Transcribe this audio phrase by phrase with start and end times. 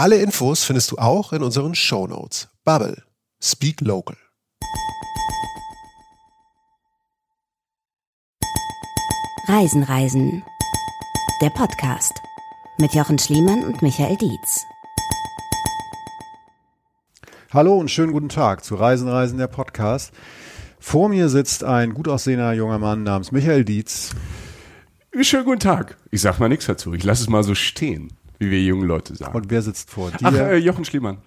[0.00, 2.48] Alle Infos findest du auch in unseren Show Notes.
[2.64, 3.02] Bubble.
[3.42, 4.16] Speak Local.
[9.48, 10.44] Reisen, Reisen.
[11.42, 12.12] Der Podcast
[12.78, 14.62] mit Jochen Schliemann und Michael Dietz.
[17.52, 20.12] Hallo und schönen guten Tag zu Reisen, Reisen, der Podcast.
[20.78, 24.14] Vor mir sitzt ein gut aussehender junger Mann namens Michael Dietz.
[25.22, 25.96] Schönen guten Tag.
[26.12, 26.94] Ich sag mal nichts dazu.
[26.94, 29.34] Ich lasse es mal so stehen, wie wir jungen Leute sagen.
[29.36, 30.18] Und wer sitzt vor dir?
[30.22, 31.18] Ach, äh, Jochen Schliemann.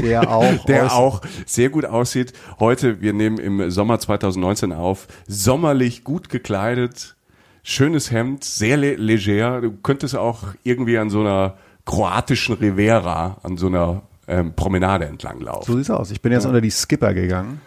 [0.00, 2.32] der auch, Der auch sehr gut aussieht.
[2.58, 5.06] Heute, wir nehmen im Sommer 2019 auf.
[5.26, 7.16] Sommerlich gut gekleidet.
[7.62, 9.60] Schönes Hemd, sehr le leger.
[9.60, 15.40] Du könntest auch irgendwie an so einer kroatischen Rivera, an so einer ähm, Promenade entlang
[15.40, 15.70] laufen.
[15.70, 16.10] So sieht's aus.
[16.10, 17.60] Ich bin jetzt unter die Skipper gegangen.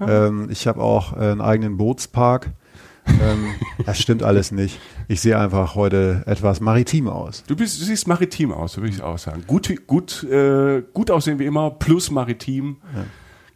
[0.00, 2.50] Ähm, ich habe auch äh, einen eigenen Bootspark.
[3.06, 3.54] ähm,
[3.86, 4.78] das stimmt alles nicht.
[5.10, 7.42] Ich sehe einfach heute etwas maritim aus.
[7.48, 9.42] Du, bist, du siehst maritim aus, so würde ich auch sagen.
[9.44, 12.76] Gut, gut, äh, gut aussehen wie immer, plus maritim.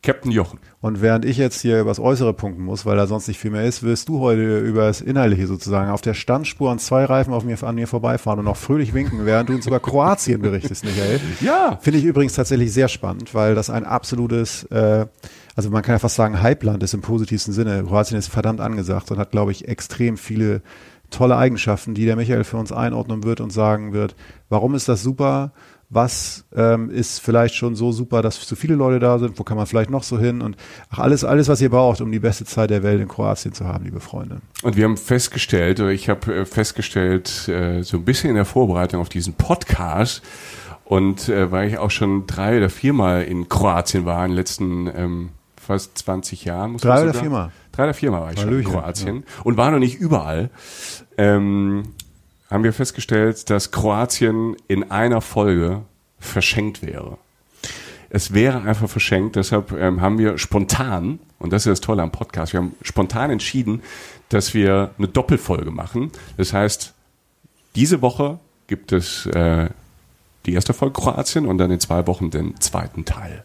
[0.03, 0.59] Captain Jochen.
[0.81, 3.65] Und während ich jetzt hier übers Äußere punkten muss, weil da sonst nicht viel mehr
[3.65, 7.44] ist, wirst du heute über das Inhaltliche sozusagen auf der Standspur an zwei Reifen auf
[7.44, 11.21] mir, an mir vorbeifahren und noch fröhlich winken, während du uns über Kroatien berichtest, Michael.
[11.41, 11.78] Ja.
[11.81, 15.06] Finde ich übrigens tatsächlich sehr spannend, weil das ein absolutes, äh,
[15.54, 17.84] also man kann ja fast sagen, Hypeland ist im positivsten Sinne.
[17.84, 20.62] Kroatien ist verdammt angesagt und hat, glaube ich, extrem viele
[21.10, 24.15] tolle Eigenschaften, die der Michael für uns einordnen wird und sagen wird,
[24.48, 25.53] warum ist das super?
[25.91, 29.38] Was ähm, ist vielleicht schon so super, dass so viele Leute da sind?
[29.38, 30.41] Wo kann man vielleicht noch so hin?
[30.41, 30.56] Und
[30.91, 33.66] ach, alles, alles, was ihr braucht, um die beste Zeit der Welt in Kroatien zu
[33.66, 34.41] haben, liebe Freunde.
[34.62, 38.47] Und wir haben festgestellt, oder ich habe äh, festgestellt, äh, so ein bisschen in der
[38.47, 40.22] Vorbereitung auf diesen Podcast,
[40.84, 44.91] und äh, weil ich auch schon drei oder viermal in Kroatien war in den letzten
[44.94, 46.72] ähm, fast 20 Jahren.
[46.72, 47.53] Muss Drei oder viermal?
[47.74, 50.50] Drei oder viermal war ich schon Hallöchen, in Kroatien und war noch nicht überall.
[51.18, 51.94] Ähm,
[52.50, 55.82] haben wir festgestellt, dass Kroatien in einer Folge
[56.20, 57.18] verschenkt wäre.
[58.10, 62.12] Es wäre einfach verschenkt, deshalb ähm, haben wir spontan, und das ist das Tolle am
[62.12, 63.82] Podcast, wir haben spontan entschieden,
[64.28, 66.12] dass wir eine Doppelfolge machen.
[66.36, 66.94] Das heißt,
[67.74, 69.68] diese Woche gibt es äh,
[70.46, 73.44] die erste Folge Kroatien und dann in zwei Wochen den zweiten Teil.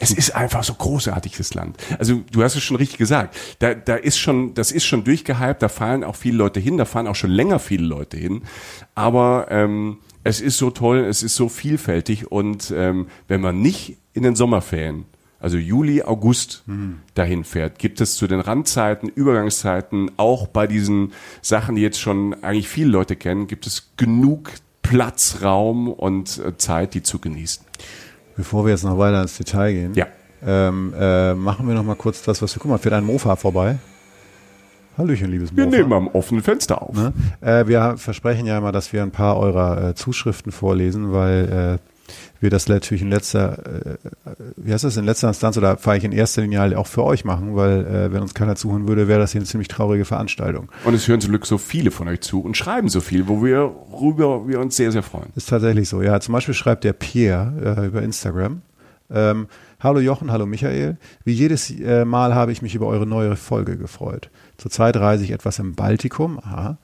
[0.00, 1.76] Es ist einfach so großartiges Land.
[1.98, 3.36] Also du hast es schon richtig gesagt.
[3.60, 5.62] Da, da ist schon, das ist schon durchgehypt.
[5.62, 6.78] Da fahren auch viele Leute hin.
[6.78, 8.42] Da fahren auch schon länger viele Leute hin.
[8.94, 11.00] Aber ähm, es ist so toll.
[11.00, 12.32] Es ist so vielfältig.
[12.32, 15.04] Und ähm, wenn man nicht in den Sommerferien,
[15.38, 16.64] also Juli, August,
[17.14, 22.42] dahin fährt, gibt es zu den Randzeiten, Übergangszeiten, auch bei diesen Sachen, die jetzt schon
[22.42, 24.50] eigentlich viele Leute kennen, gibt es genug
[24.82, 27.64] Platz, Raum und äh, Zeit, die zu genießen.
[28.40, 30.06] Bevor wir jetzt noch weiter ins Detail gehen, Ja.
[30.46, 33.36] ähm, äh, machen wir noch mal kurz das, was wir, guck mal, fährt ein Mofa
[33.36, 33.76] vorbei.
[34.96, 35.76] Hallöchen, liebes Wir Mofa.
[35.76, 36.94] nehmen am offenen Fenster auf.
[36.96, 37.12] Ne?
[37.42, 41.99] Äh, wir versprechen ja immer, dass wir ein paar eurer äh, Zuschriften vorlesen, weil äh,
[42.40, 43.96] wir das natürlich in letzter, äh,
[44.56, 47.04] wie heißt das, in letzter Instanz oder fahre ich in erster Linie halt auch für
[47.04, 50.04] euch machen, weil äh, wenn uns keiner zuhören würde, wäre das hier eine ziemlich traurige
[50.04, 50.70] Veranstaltung.
[50.84, 53.44] Und es hören zum Glück so viele von euch zu und schreiben so viel, wo
[53.44, 55.30] wir, worüber wir uns sehr, sehr freuen.
[55.36, 56.02] Ist tatsächlich so.
[56.02, 58.62] Ja, zum Beispiel schreibt der Pierre äh, über Instagram.
[59.10, 59.48] Ähm,
[59.82, 60.98] Hallo Jochen, hallo Michael.
[61.24, 64.28] Wie jedes äh, Mal habe ich mich über eure neue Folge gefreut.
[64.58, 66.76] Zurzeit reise ich etwas im Baltikum aha,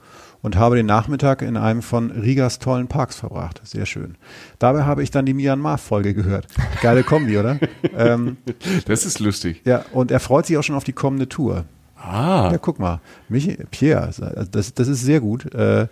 [0.46, 3.60] und habe den Nachmittag in einem von Rigas tollen Parks verbracht.
[3.64, 4.14] Sehr schön.
[4.60, 6.46] Dabei habe ich dann die Myanmar-Folge gehört.
[6.81, 7.58] Geile Kombi, oder?
[7.96, 8.37] ähm,
[8.87, 9.62] Das ist lustig.
[9.64, 11.64] ja, und er freut sich auch schon auf die kommende Tour.
[11.96, 13.00] Ah, Ja, guck mal.
[13.28, 14.10] Mich, Pierre,
[14.50, 15.52] das, das ist sehr gut.
[15.54, 15.88] Äh,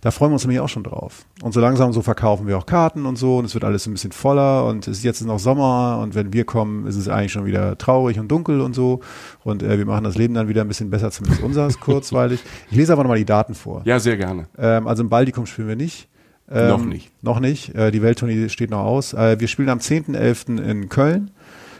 [0.00, 1.24] da freuen wir uns nämlich auch schon drauf.
[1.42, 3.92] Und so langsam so verkaufen wir auch Karten und so und es wird alles ein
[3.92, 7.32] bisschen voller und es ist jetzt noch Sommer und wenn wir kommen, ist es eigentlich
[7.32, 9.00] schon wieder traurig und dunkel und so
[9.42, 12.40] und äh, wir machen das Leben dann wieder ein bisschen besser, zumindest unseres kurzweilig.
[12.70, 13.82] Ich lese aber nochmal die Daten vor.
[13.84, 14.46] ja, sehr gerne.
[14.58, 16.08] Ähm, also im Baltikum spielen wir nicht.
[16.50, 17.12] Ähm, Noch nicht.
[17.22, 17.74] Noch nicht.
[17.74, 19.12] Äh, die Welttournee steht noch aus.
[19.12, 20.62] Äh, wir spielen am 10.11.
[20.62, 21.30] in Köln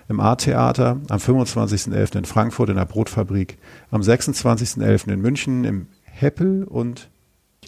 [0.08, 2.18] im A-Theater, am 25.11.
[2.18, 3.58] in Frankfurt in der Brotfabrik,
[3.90, 5.12] am 26.11.
[5.12, 7.10] in München im Heppel und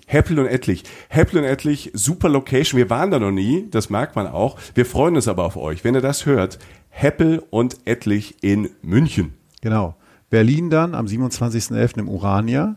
[0.07, 0.85] Heppel und Ettlich.
[1.09, 2.79] Heppel und Ettlich, super Location.
[2.79, 4.59] Wir waren da noch nie, das merkt man auch.
[4.75, 5.85] Wir freuen uns aber auf euch.
[5.85, 6.59] Wenn ihr das hört,
[6.89, 9.35] Heppel und Ettlich in München.
[9.61, 9.95] genau.
[10.31, 11.99] Berlin dann am 27.11.
[11.99, 12.77] im Urania.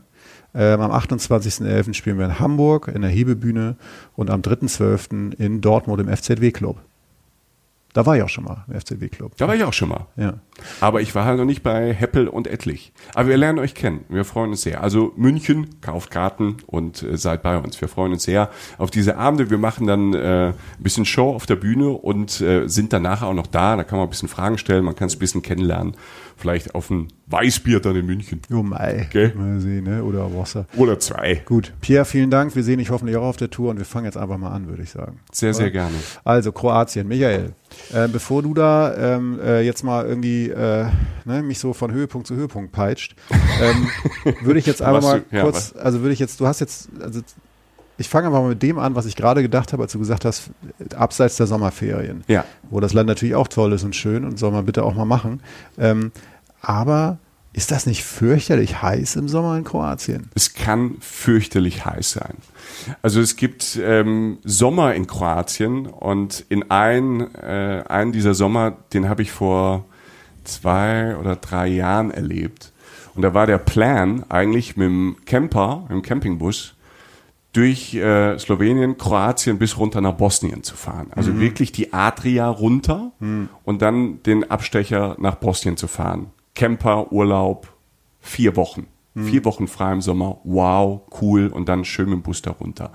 [0.55, 1.93] Ähm, am 28.11.
[1.93, 3.75] spielen wir in Hamburg in der Hebebühne
[4.15, 5.33] und am 3.12.
[5.39, 6.79] in Dortmund im FZW-Club.
[7.93, 9.37] Da war ich auch schon mal im FZW-Club.
[9.37, 10.07] Da war ich auch schon mal.
[10.15, 10.33] Ja.
[10.81, 12.91] Aber ich war halt noch nicht bei Heppel und Ettlich.
[13.13, 14.03] Aber wir lernen euch kennen.
[14.09, 14.81] Wir freuen uns sehr.
[14.81, 17.79] Also München, kauft Karten und äh, seid bei uns.
[17.79, 18.49] Wir freuen uns sehr
[18.79, 19.51] auf diese Abende.
[19.51, 23.27] Wir machen dann äh, ein bisschen Show auf der Bühne und äh, sind dann nachher
[23.27, 23.75] auch noch da.
[23.75, 25.95] Da kann man ein bisschen Fragen stellen, man kann es ein bisschen kennenlernen.
[26.35, 28.41] Vielleicht auf ein Weißbier dann in München.
[28.49, 29.05] Jo, mei.
[29.07, 29.31] Okay.
[29.35, 30.03] Mal sehen, ne?
[30.03, 30.65] Oder Wasser.
[30.75, 31.41] Oder zwei.
[31.45, 31.73] Gut.
[31.81, 32.55] Pierre, vielen Dank.
[32.55, 34.67] Wir sehen dich hoffentlich auch auf der Tour und wir fangen jetzt einfach mal an,
[34.67, 35.19] würde ich sagen.
[35.31, 35.95] Sehr, sehr gerne.
[36.23, 37.07] Also, Kroatien.
[37.07, 37.53] Michael,
[37.93, 40.85] äh, bevor du da ähm, äh, jetzt mal irgendwie äh,
[41.25, 43.15] ne, mich so von Höhepunkt zu Höhepunkt peitscht,
[43.61, 43.87] ähm,
[44.41, 46.89] würde ich jetzt einfach mal du- ja, kurz, also würde ich jetzt, du hast jetzt,
[47.01, 47.21] also
[47.97, 50.25] ich fange einfach mal mit dem an, was ich gerade gedacht habe, als du gesagt
[50.25, 50.49] hast,
[50.95, 52.23] abseits der Sommerferien.
[52.27, 52.45] Ja.
[52.69, 55.05] wo das Land natürlich auch toll ist und schön und soll man bitte auch mal
[55.05, 55.41] machen.
[55.77, 56.11] Ähm,
[56.61, 57.17] aber
[57.55, 60.31] ist das nicht fürchterlich heiß im Sommer in Kroatien?
[60.33, 62.37] Es kann fürchterlich heiß sein.
[63.03, 69.07] Also es gibt ähm, Sommer in Kroatien und in ein, äh, einen dieser Sommer, den
[69.07, 69.85] habe ich vor
[70.43, 72.71] zwei oder drei Jahren erlebt.
[73.13, 76.73] Und da war der Plan eigentlich mit dem Camper, mit dem Campingbus,
[77.53, 81.07] durch äh, Slowenien, Kroatien bis runter nach Bosnien zu fahren.
[81.11, 83.11] Also wirklich die Adria runter
[83.63, 86.31] und dann den Abstecher nach Bosnien zu fahren.
[86.55, 87.71] Camper, Urlaub,
[88.19, 88.87] vier Wochen.
[89.15, 90.39] Vier Wochen frei im Sommer.
[90.43, 91.47] Wow, cool.
[91.47, 92.91] Und dann schön mit dem Bus da runter.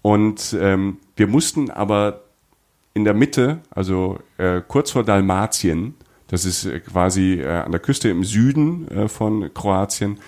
[0.00, 2.22] Und ähm, wir mussten aber
[2.94, 5.94] in der Mitte, also äh, kurz vor Dalmatien,
[6.28, 10.18] das ist äh, quasi äh, an der Küste im Süden äh, von Kroatien,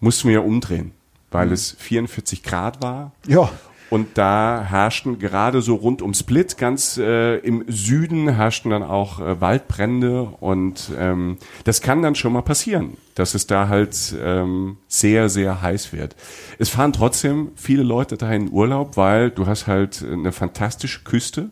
[0.00, 0.92] mussten wir umdrehen,
[1.30, 3.12] weil es 44 Grad war.
[3.26, 3.50] Ja.
[3.90, 9.18] Und da herrschten gerade so rund um Split, ganz äh, im Süden herrschten dann auch
[9.18, 14.76] äh, Waldbrände und ähm, das kann dann schon mal passieren, dass es da halt ähm,
[14.88, 16.16] sehr, sehr heiß wird.
[16.58, 21.50] Es fahren trotzdem viele Leute dahin in Urlaub, weil du hast halt eine fantastische Küste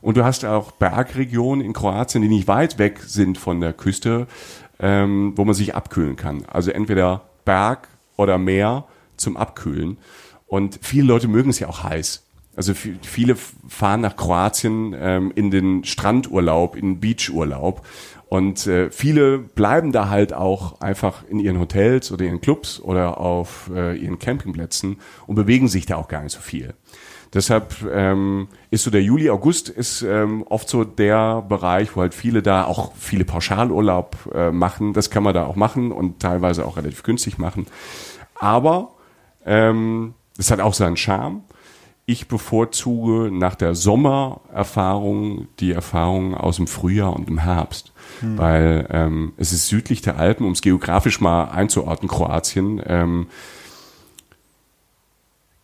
[0.00, 4.28] und du hast auch Bergregionen in Kroatien, die nicht weit weg sind von der Küste,
[4.78, 6.44] ähm, wo man sich abkühlen kann.
[6.46, 8.84] Also entweder Berg oder Meer
[9.16, 9.98] zum Abkühlen.
[10.46, 12.24] Und viele Leute mögen es ja auch heiß.
[12.54, 13.36] Also vi- viele
[13.68, 17.84] fahren nach Kroatien ähm, in den Strandurlaub, in den Beachurlaub.
[18.28, 23.20] Und äh, viele bleiben da halt auch einfach in ihren Hotels oder ihren Clubs oder
[23.20, 26.74] auf äh, ihren Campingplätzen und bewegen sich da auch gar nicht so viel.
[27.34, 32.14] Deshalb ähm, ist so der Juli, August ist ähm, oft so der Bereich, wo halt
[32.14, 34.92] viele da auch viele Pauschalurlaub äh, machen.
[34.92, 37.66] Das kann man da auch machen und teilweise auch relativ günstig machen.
[38.34, 38.92] Aber
[39.46, 41.42] ähm, das hat auch seinen Charme.
[42.08, 47.92] Ich bevorzuge nach der Sommererfahrung die Erfahrung aus dem Frühjahr und im Herbst.
[48.22, 52.80] Weil ähm, es ist südlich der Alpen, um es geografisch mal einzuordnen, Kroatien.
[52.86, 53.26] Ähm,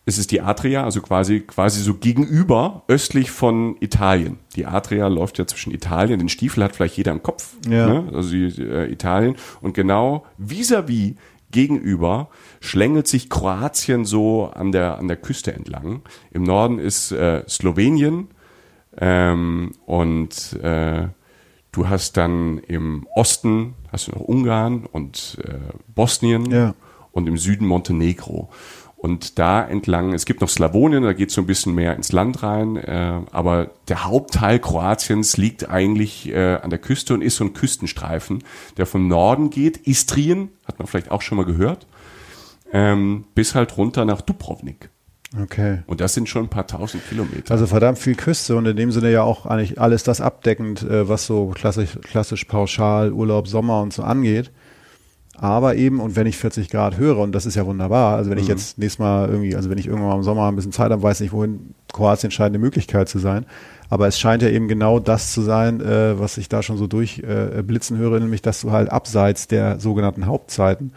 [0.05, 4.39] es ist die Adria, also quasi, quasi so gegenüber, östlich von Italien.
[4.57, 7.87] Die Adria läuft ja zwischen Italien, den Stiefel hat vielleicht jeder im Kopf, Ja.
[7.87, 8.11] ne?
[8.13, 9.37] also die, äh, Italien.
[9.61, 11.15] Und genau vis-à-vis
[11.53, 12.29] gegenüber
[12.63, 16.03] schlängelt sich Kroatien so an der, an der Küste entlang.
[16.31, 18.29] Im Norden ist äh, Slowenien
[18.97, 21.09] ähm, und äh,
[21.73, 25.55] du hast dann im Osten hast du noch Ungarn und äh,
[25.95, 26.75] Bosnien Ja.
[27.11, 28.51] und im Süden Montenegro.
[28.97, 32.13] Und da entlang, es gibt noch Slawonien, da geht es so ein bisschen mehr ins
[32.13, 37.35] Land rein, äh, aber der Hauptteil Kroatiens liegt eigentlich äh, an der Küste und ist
[37.37, 38.45] so ein Küstenstreifen,
[38.77, 41.89] der vom Norden geht, Istrien, hat man vielleicht auch schon mal gehört,
[42.73, 44.91] ähm, bis halt runter nach Dubrovnik.
[45.41, 45.79] Okay.
[45.87, 47.53] Und das sind schon ein paar tausend Kilometer.
[47.53, 51.09] Also verdammt viel Küste und in dem Sinne ja auch eigentlich alles das abdeckend, äh,
[51.09, 54.51] was so klassisch, klassisch pauschal Urlaub, Sommer und so angeht.
[55.35, 58.39] Aber eben, und wenn ich 40 Grad höre, und das ist ja wunderbar, also wenn
[58.39, 60.93] ich jetzt nächstes Mal irgendwie, also wenn ich irgendwann mal im Sommer ein bisschen Zeit
[60.93, 63.47] habe, weiß nicht, wohin Kroatien scheint eine Möglichkeit zu sein.
[63.89, 66.87] Aber es scheint ja eben genau das zu sein, äh, was ich da schon so
[66.87, 70.93] durchblitzen äh, höre, nämlich dass du halt abseits der sogenannten Hauptzeiten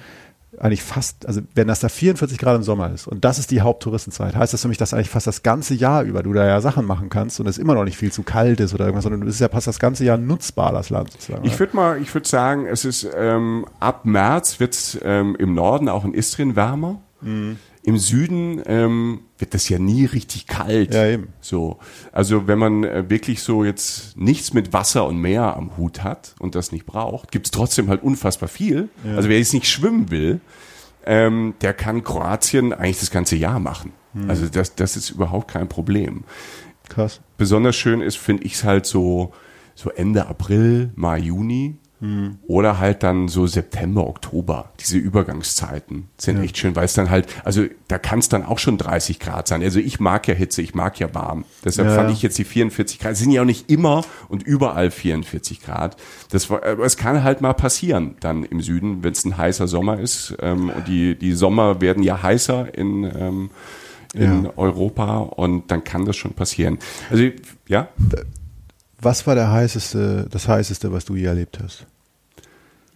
[0.60, 3.62] eigentlich fast, also wenn das da 44 Grad im Sommer ist und das ist die
[3.62, 6.62] Haupttouristenzeit, heißt das für mich, dass eigentlich fast das ganze Jahr über du da ja
[6.62, 9.22] Sachen machen kannst und es immer noch nicht viel zu kalt ist oder irgendwas, sondern
[9.28, 11.46] es ist ja fast das ganze Jahr nutzbar, das Land sozusagen.
[11.46, 15.54] Ich würde mal, ich würde sagen, es ist ähm, ab März wird es ähm, im
[15.54, 17.02] Norden, auch in Istrien wärmer.
[17.22, 17.58] Mhm.
[17.86, 20.94] Im Süden ähm, wird das ja nie richtig kalt.
[20.94, 21.30] Ja, eben.
[21.40, 21.78] So,
[22.12, 26.34] also wenn man äh, wirklich so jetzt nichts mit Wasser und Meer am Hut hat
[26.40, 28.90] und das nicht braucht, gibt's trotzdem halt unfassbar viel.
[29.16, 30.42] Also wer jetzt nicht schwimmen will,
[31.06, 33.94] ähm, der kann Kroatien eigentlich das ganze Jahr machen.
[34.14, 34.30] Mhm.
[34.30, 36.24] Also das, das ist überhaupt kein Problem.
[36.90, 37.22] Krass.
[37.38, 39.34] Besonders schön ist, finde ich es halt so,
[39.76, 41.78] so Ende April, Mai, Juni.
[42.48, 44.72] Oder halt dann so September, Oktober.
[44.80, 48.60] Diese Übergangszeiten sind echt schön, weil es dann halt, also da kann es dann auch
[48.60, 49.62] schon 30 Grad sein.
[49.64, 51.46] Also ich mag ja Hitze, ich mag ja warm.
[51.64, 52.16] Deshalb Ja, fand ja.
[52.16, 55.98] ich jetzt die 44 Grad, es sind ja auch nicht immer und überall 44 Grad.
[56.32, 59.68] Das war, aber es kann halt mal passieren dann im Süden, wenn es ein heißer
[59.68, 60.36] Sommer ist.
[60.42, 63.50] Ähm, und die, die Sommer werden ja heißer in, ähm,
[64.14, 64.52] in Ja.
[64.56, 66.80] Europa und dann kann das schon passieren.
[67.10, 67.26] Also
[67.68, 67.90] ja,
[69.02, 71.86] Was war der heißeste, das heißeste, was du je erlebt hast?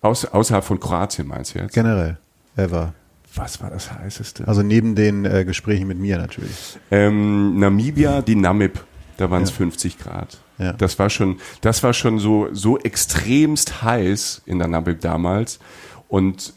[0.01, 1.73] Aus, außerhalb von Kroatien meinst du jetzt?
[1.73, 2.17] Generell,
[2.55, 2.93] ever.
[3.35, 4.47] Was war das heißeste?
[4.47, 6.79] Also neben den äh, Gesprächen mit mir natürlich.
[6.89, 8.83] Ähm, Namibia, die Namib,
[9.17, 10.39] da waren es 50 Grad.
[10.57, 10.73] Ja.
[10.73, 15.59] Das war schon, das war schon so, so extremst heiß in der Namib damals.
[16.07, 16.53] Und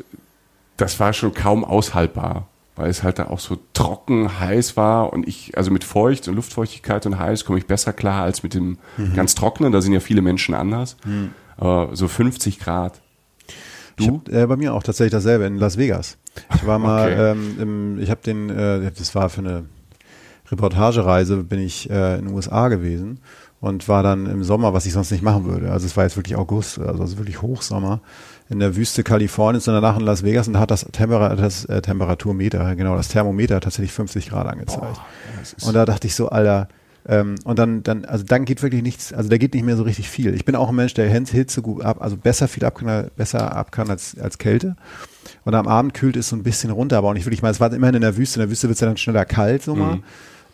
[0.79, 5.13] das war schon kaum aushaltbar, weil es halt da auch so trocken heiß war.
[5.13, 8.55] Und ich, also mit Feucht und Luftfeuchtigkeit und heiß komme ich besser klar als mit
[8.55, 9.15] dem Mhm.
[9.15, 9.73] ganz trockenen.
[9.73, 10.97] Da sind ja viele Menschen anders.
[11.59, 13.01] Aber so 50 Grad.
[13.99, 16.19] Ich hab, äh, bei mir auch tatsächlich dasselbe in Las Vegas.
[16.55, 17.31] Ich war mal, Okay.
[17.33, 19.65] ähm, im, ich habe den, äh, das war für eine
[20.51, 23.21] Reportagereise, bin ich äh, in den USA gewesen
[23.61, 25.71] und war dann im Sommer, was ich sonst nicht machen würde.
[25.71, 28.01] Also es war jetzt wirklich August, also es wirklich Hochsommer
[28.49, 31.65] in der Wüste Kaliforniens und danach in Las Vegas und da hat das, Tempera das
[31.67, 35.01] äh, Temperaturmeter, genau, das Thermometer tatsächlich 50 Grad angezeigt.
[35.65, 36.69] und da dachte ich so, Alter,
[37.09, 39.83] ähm, und dann, dann, also dann geht wirklich nichts, also da geht nicht mehr so
[39.83, 40.35] richtig viel.
[40.35, 43.57] Ich bin auch ein Mensch, der Hitze gut ab, also besser viel ab kann, besser
[43.57, 44.77] ab kann als, als Kälte.
[45.45, 47.51] Und am Abend kühlt es so ein bisschen runter, aber auch nicht wirklich mal.
[47.51, 48.39] Es war immerhin in der Wüste.
[48.39, 50.01] In der Wüste wird es ja dann schneller kalt, so mal.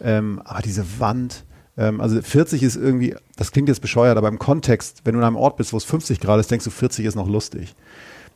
[0.00, 1.44] Ähm, aber diese Wand,
[1.76, 5.24] ähm, also 40 ist irgendwie, das klingt jetzt bescheuert, aber im Kontext, wenn du in
[5.24, 7.74] einem Ort bist, wo es 50 Grad ist, denkst du, 40 ist noch lustig.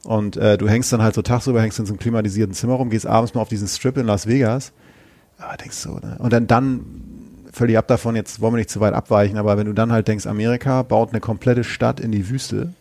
[0.05, 2.91] Und äh, du hängst dann halt so tagsüber, hängst in so einem klimatisierten Zimmer rum,
[2.91, 4.73] gehst abends mal auf diesen Strip in Las Vegas.
[5.39, 6.17] Aber denkst du, ne?
[6.19, 6.85] Und dann, dann
[7.53, 10.09] völlig ab davon, jetzt wollen wir nicht zu weit abweichen, aber wenn du dann halt
[10.09, 12.73] denkst, Amerika baut eine komplette Stadt in die Wüste,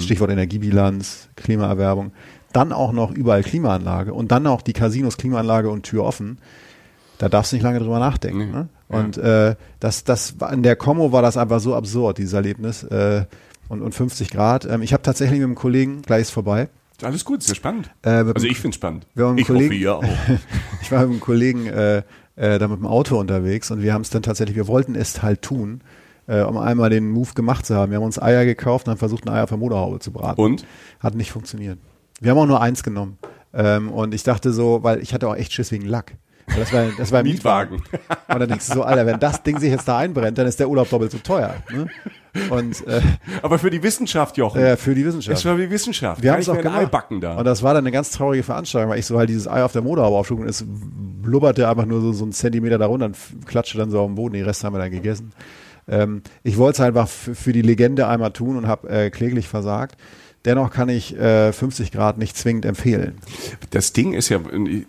[0.00, 2.10] Stichwort Energiebilanz, Klimaerwerbung,
[2.52, 6.38] dann auch noch überall Klimaanlage und dann auch die Casinos Klimaanlage und Tür offen,
[7.18, 8.38] da darfst du nicht lange drüber nachdenken.
[8.38, 8.46] Nee.
[8.46, 8.68] Ne?
[8.88, 12.82] Und äh, das, das war, in der Kommo war das einfach so absurd, dieses Erlebnis.
[12.82, 13.26] Äh,
[13.68, 14.64] und, und 50 Grad.
[14.64, 16.68] Ähm, ich habe tatsächlich mit einem Kollegen, gleich ist vorbei,
[17.02, 17.90] Alles gut, sehr spannend.
[18.02, 19.06] Äh, also ich finde es spannend.
[19.14, 20.04] wir haben einen Ich hoffe, Kollegen- ihr auch.
[20.82, 22.02] ich war mit einem Kollegen äh,
[22.36, 25.22] äh, da mit dem Auto unterwegs und wir haben es dann tatsächlich, wir wollten es
[25.22, 25.80] halt tun,
[26.26, 27.90] äh, um einmal den Move gemacht zu haben.
[27.90, 30.40] Wir haben uns Eier gekauft und haben versucht, ein Ei auf der Motorhaube zu braten.
[30.40, 30.66] Und?
[31.00, 31.78] Hat nicht funktioniert.
[32.20, 33.18] Wir haben auch nur eins genommen.
[33.52, 36.16] Ähm, und ich dachte so, weil ich hatte auch echt Schiss wegen Lack.
[36.54, 37.76] Das war, das war ein Mietwagen.
[38.28, 40.60] Und dann denkst du so, Alter, wenn das Ding sich jetzt da einbrennt, dann ist
[40.60, 41.54] der Urlaub doppelt so teuer.
[41.72, 41.86] Ne?
[42.50, 43.00] Und äh,
[43.42, 44.60] Aber für die Wissenschaft, Jochen.
[44.60, 45.38] äh, für die Wissenschaft.
[45.38, 46.22] Es war wie Wissenschaft.
[46.22, 46.90] Wir haben es auch gemacht.
[46.90, 47.36] Backen da.
[47.36, 49.72] Und das war dann eine ganz traurige Veranstaltung, weil ich so halt dieses Ei auf
[49.72, 53.78] der Motorhaube aufschlug und es blubberte einfach nur so, so einen Zentimeter darunter und klatschte
[53.78, 54.34] dann so auf den Boden.
[54.34, 55.32] Den Rest haben wir dann gegessen.
[55.88, 59.48] Ähm, ich wollte es einfach für, für die Legende einmal tun und habe äh, kläglich
[59.48, 59.96] versagt.
[60.46, 63.18] Dennoch kann ich äh, 50 Grad nicht zwingend empfehlen.
[63.70, 64.38] Das Ding ist ja,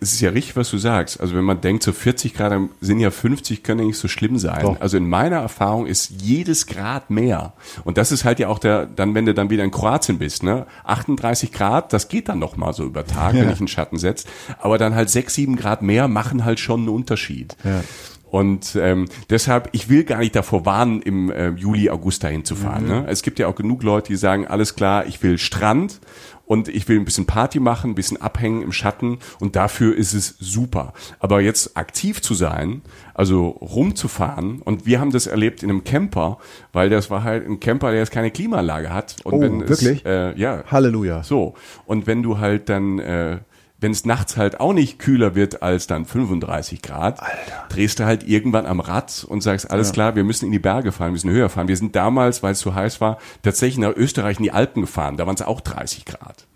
[0.00, 1.20] es ist ja richtig, was du sagst.
[1.20, 4.38] Also wenn man denkt, so 40 Grad sind ja 50, können ja nicht so schlimm
[4.38, 4.62] sein.
[4.62, 4.80] Doch.
[4.80, 7.52] Also in meiner Erfahrung ist jedes Grad mehr.
[7.84, 10.42] Und das ist halt ja auch der, dann wenn du dann wieder in Kroatien bist,
[10.44, 10.64] ne?
[10.84, 13.50] 38 Grad, das geht dann noch mal so über Tag, wenn Ja.
[13.50, 14.28] ich einen Schatten setzt.
[14.60, 17.56] Aber dann halt 6, 7 Grad mehr machen halt schon einen Unterschied.
[17.64, 17.82] Ja.
[18.30, 22.56] Und ähm, deshalb, ich will gar nicht davor warnen, im äh, Juli, August dahin zu
[22.56, 22.86] fahren.
[22.86, 23.06] Ne?
[23.08, 26.00] Es gibt ja auch genug Leute, die sagen, alles klar, ich will Strand
[26.44, 30.14] und ich will ein bisschen Party machen, ein bisschen abhängen im Schatten und dafür ist
[30.14, 30.92] es super.
[31.20, 32.82] Aber jetzt aktiv zu sein,
[33.14, 36.38] also rumzufahren und wir haben das erlebt in einem Camper,
[36.72, 39.16] weil das war halt ein Camper, der jetzt keine Klimaanlage hat.
[39.24, 40.04] Und Oh, wenn wirklich?
[40.04, 41.22] Es, äh, ja, Halleluja.
[41.22, 41.54] so.
[41.86, 43.38] Und wenn du halt dann äh,
[43.80, 47.66] wenn es nachts halt auch nicht kühler wird als dann 35 Grad, Alter.
[47.68, 49.92] drehst du halt irgendwann am Rad und sagst, alles ja.
[49.92, 51.68] klar, wir müssen in die Berge fahren, wir müssen höher fahren.
[51.68, 55.16] Wir sind damals, weil es zu heiß war, tatsächlich nach Österreich in die Alpen gefahren.
[55.16, 56.46] Da waren es auch 30 Grad.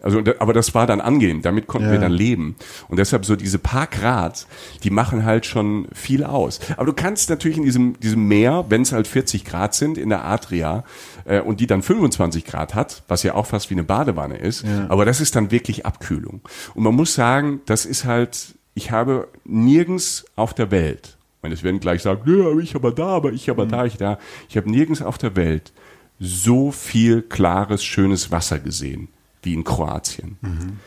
[0.00, 1.92] Also, aber das war dann angenehm, damit konnten ja.
[1.94, 2.54] wir dann leben.
[2.88, 4.46] Und deshalb so diese paar Grad,
[4.84, 6.60] die machen halt schon viel aus.
[6.76, 10.08] Aber du kannst natürlich in diesem, diesem Meer, wenn es halt 40 Grad sind, in
[10.08, 10.84] der Adria,
[11.24, 14.64] äh, und die dann 25 Grad hat, was ja auch fast wie eine Badewanne ist,
[14.64, 14.86] ja.
[14.88, 16.42] aber das ist dann wirklich Abkühlung.
[16.74, 21.62] Und man muss sagen, das ist halt, ich habe nirgends auf der Welt, und es
[21.62, 23.70] werden gleich sagen, ja, ich aber da, aber ich aber mhm.
[23.70, 25.72] da, ich da, ich habe nirgends auf der Welt
[26.18, 29.08] so viel klares, schönes Wasser gesehen
[29.42, 30.38] wie in Kroatien.
[30.40, 30.78] Mhm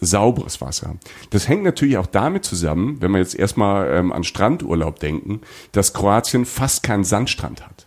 [0.00, 0.96] sauberes Wasser.
[1.30, 5.40] Das hängt natürlich auch damit zusammen, wenn wir jetzt erstmal ähm, an Strandurlaub denken,
[5.72, 7.86] dass Kroatien fast keinen Sandstrand hat.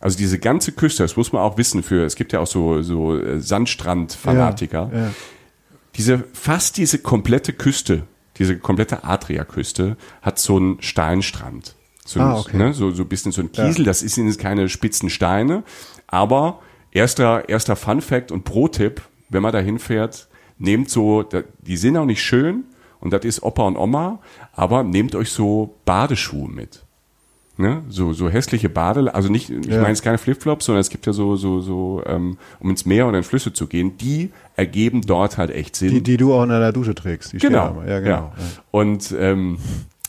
[0.00, 2.82] Also diese ganze Küste, das muss man auch wissen für, es gibt ja auch so,
[2.82, 4.90] so äh, Sandstrand-Fanatiker.
[4.92, 5.10] Ja, ja.
[5.96, 8.02] Diese, fast diese komplette Küste,
[8.38, 11.74] diese komplette Adria-Küste hat so einen Steinstrand.
[12.04, 12.56] So, ah, okay.
[12.56, 13.86] ne, so, so ein bisschen so ein Kiesel, ja.
[13.86, 15.64] das ist sind keine spitzen Steine.
[16.06, 16.60] Aber
[16.92, 21.24] erster, erster Fun Fact und Pro-Tipp, wenn man da hinfährt, nehmt so,
[21.60, 22.64] die sind auch nicht schön
[23.00, 24.20] und das ist Opa und Oma,
[24.52, 26.85] aber nehmt euch so Badeschuhe mit
[27.58, 29.76] ne, so, so hässliche Badel, also nicht, ich ja.
[29.76, 33.06] meine jetzt keine Flipflops, sondern es gibt ja so, so, so, ähm, um ins Meer
[33.06, 35.90] oder in Flüsse zu gehen, die ergeben dort halt echt Sinn.
[35.90, 37.82] Die, die du auch in der Dusche trägst, die genau.
[37.86, 38.10] Ja, genau.
[38.10, 38.32] Ja.
[38.70, 39.58] Und ähm,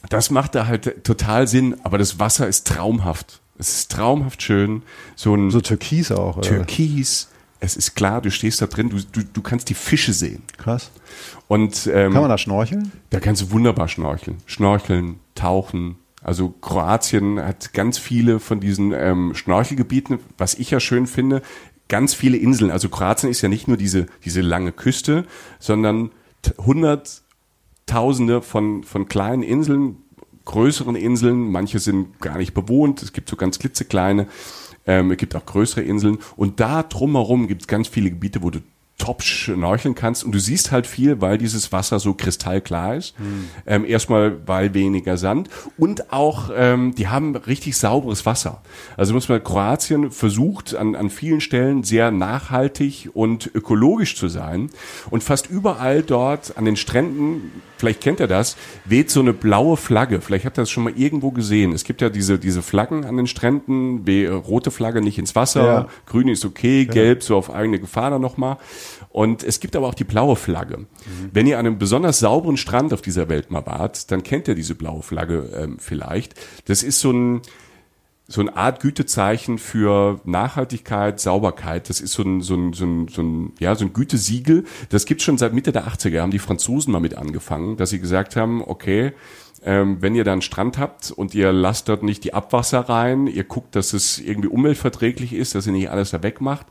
[0.10, 3.42] das macht da halt total Sinn, aber das Wasser ist traumhaft.
[3.58, 4.84] Es ist traumhaft schön.
[5.16, 6.38] So ein so Türkis auch.
[6.38, 6.48] Oder?
[6.48, 7.30] Türkis.
[7.60, 10.44] Es ist klar, du stehst da drin, du, du, du kannst die Fische sehen.
[10.58, 10.92] Krass.
[11.48, 12.92] Und ähm, kann man da schnorcheln?
[13.10, 14.38] Da kannst du wunderbar schnorcheln.
[14.46, 15.96] Schnorcheln, tauchen,
[16.28, 21.42] also Kroatien hat ganz viele von diesen ähm, Schnorchelgebieten, was ich ja schön finde,
[21.88, 22.70] ganz viele Inseln.
[22.70, 25.26] Also Kroatien ist ja nicht nur diese, diese lange Küste,
[25.58, 26.12] sondern
[26.58, 30.00] hunderttausende von, von kleinen Inseln,
[30.44, 31.50] größeren Inseln.
[31.50, 33.02] Manche sind gar nicht bewohnt.
[33.04, 34.28] Es gibt so ganz klitzekleine.
[34.86, 36.18] Ähm, es gibt auch größere Inseln.
[36.36, 38.60] Und da drumherum gibt es ganz viele Gebiete, wo du
[38.98, 43.18] top schnorcheln kannst und du siehst halt viel, weil dieses Wasser so kristallklar ist.
[43.20, 43.50] Mhm.
[43.66, 48.62] Ähm, erstmal, weil weniger Sand und auch, ähm, die haben richtig sauberes Wasser.
[48.98, 54.72] Also muss man, Kroatien versucht an, an vielen Stellen sehr nachhaltig und ökologisch zu sein
[55.12, 59.78] und fast überall dort an den Stränden, vielleicht kennt ihr das, weht so eine blaue
[59.78, 60.22] Flagge.
[60.22, 61.72] Vielleicht habt ihr das schon mal irgendwo gesehen.
[61.72, 65.66] Es gibt ja diese, diese Flaggen an den Stränden, wie rote Flagge nicht ins Wasser,
[65.66, 65.88] ja.
[66.06, 68.58] grün ist okay, gelb so auf eigene Gefahr dann nochmal.
[69.10, 70.78] Und es gibt aber auch die blaue Flagge.
[70.78, 70.86] Mhm.
[71.32, 74.56] Wenn ihr an einem besonders sauberen Strand auf dieser Welt mal wart, dann kennt ihr
[74.56, 76.36] diese blaue Flagge ähm, vielleicht.
[76.66, 77.42] Das ist so ein,
[78.28, 81.90] so eine Art Gütezeichen für Nachhaltigkeit, Sauberkeit.
[81.90, 84.66] Das ist so ein, so ein, so ein, so ein, ja, so ein Gütesiegel.
[84.90, 88.00] Das gibt schon seit Mitte der 80er, haben die Franzosen mal mit angefangen, dass sie
[88.00, 89.14] gesagt haben, okay,
[89.64, 93.28] ähm, wenn ihr da einen Strand habt und ihr lasst dort nicht die Abwasser rein,
[93.28, 96.68] ihr guckt, dass es irgendwie umweltverträglich ist, dass ihr nicht alles da wegmacht,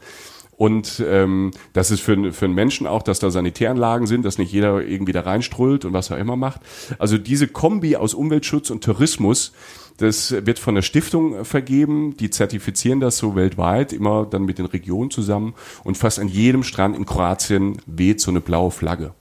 [0.57, 4.53] und ähm, das ist für, für einen Menschen auch, dass da Sanitäranlagen sind, dass nicht
[4.53, 6.63] jeder irgendwie da reinstrullt und was er immer macht.
[6.99, 9.53] Also diese Kombi aus Umweltschutz und Tourismus,
[9.97, 14.67] das wird von der Stiftung vergeben, die zertifizieren das so weltweit, immer dann mit den
[14.67, 15.55] Regionen zusammen
[15.85, 19.13] und fast an jedem Strand in Kroatien weht so eine blaue Flagge.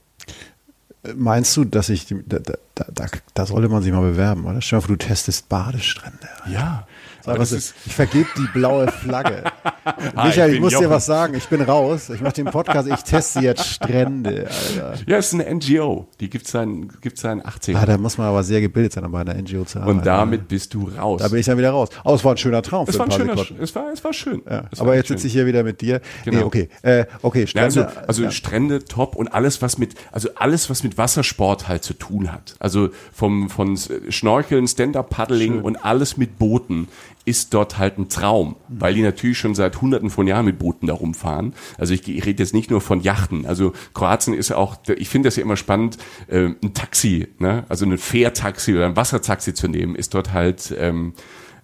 [1.15, 4.61] Meinst du, dass ich, da, da, da, da sollte man sich mal bewerben, oder?
[4.61, 6.27] Stell dir mal vor, du testest Badestrände.
[6.51, 6.87] Ja.
[7.25, 9.43] Sag, was ist, ich vergebe die blaue Flagge.
[10.15, 10.85] Michael, ich, ich muss Jochen.
[10.85, 11.33] dir was sagen.
[11.33, 12.11] Ich bin raus.
[12.11, 12.87] Ich mache den Podcast.
[12.87, 14.93] Ich teste jetzt Strände, Alter.
[15.07, 16.07] Ja, es ist eine NGO.
[16.19, 16.67] Die gibt es seit,
[17.01, 19.65] gibt's seit 80 Ah, da muss man aber sehr gebildet sein, um bei einer NGO
[19.65, 19.97] zu arbeiten.
[19.97, 21.19] Und damit bist du raus.
[21.19, 21.89] Da bin ich dann wieder raus.
[22.03, 22.85] Oh, es war ein schöner Traum.
[22.87, 24.43] Es, war, ein schöner, es, war, es war schön.
[24.47, 26.01] Ja, es aber war jetzt sitze ich hier wieder mit dir.
[26.25, 26.37] Genau.
[26.37, 26.69] Nee, okay.
[26.83, 27.79] Äh, okay, Strände.
[27.79, 28.29] Ja, also, also.
[28.29, 32.55] Strände top und alles, was mit, also alles, was mit Wassersport halt zu tun hat.
[32.59, 36.87] Also vom, von Schnorcheln, Stand-Up-Paddling und alles mit Booten
[37.25, 40.87] ist dort halt ein Traum, weil die natürlich schon seit hunderten von Jahren mit Booten
[40.87, 41.53] da rumfahren.
[41.77, 43.45] Also ich, ich rede jetzt nicht nur von Yachten.
[43.45, 47.65] Also Kroatien ist auch, ich finde das ja immer spannend, äh, ein Taxi, ne?
[47.67, 51.13] also ein Fährtaxi oder ein Wassertaxi zu nehmen, ist dort halt ähm,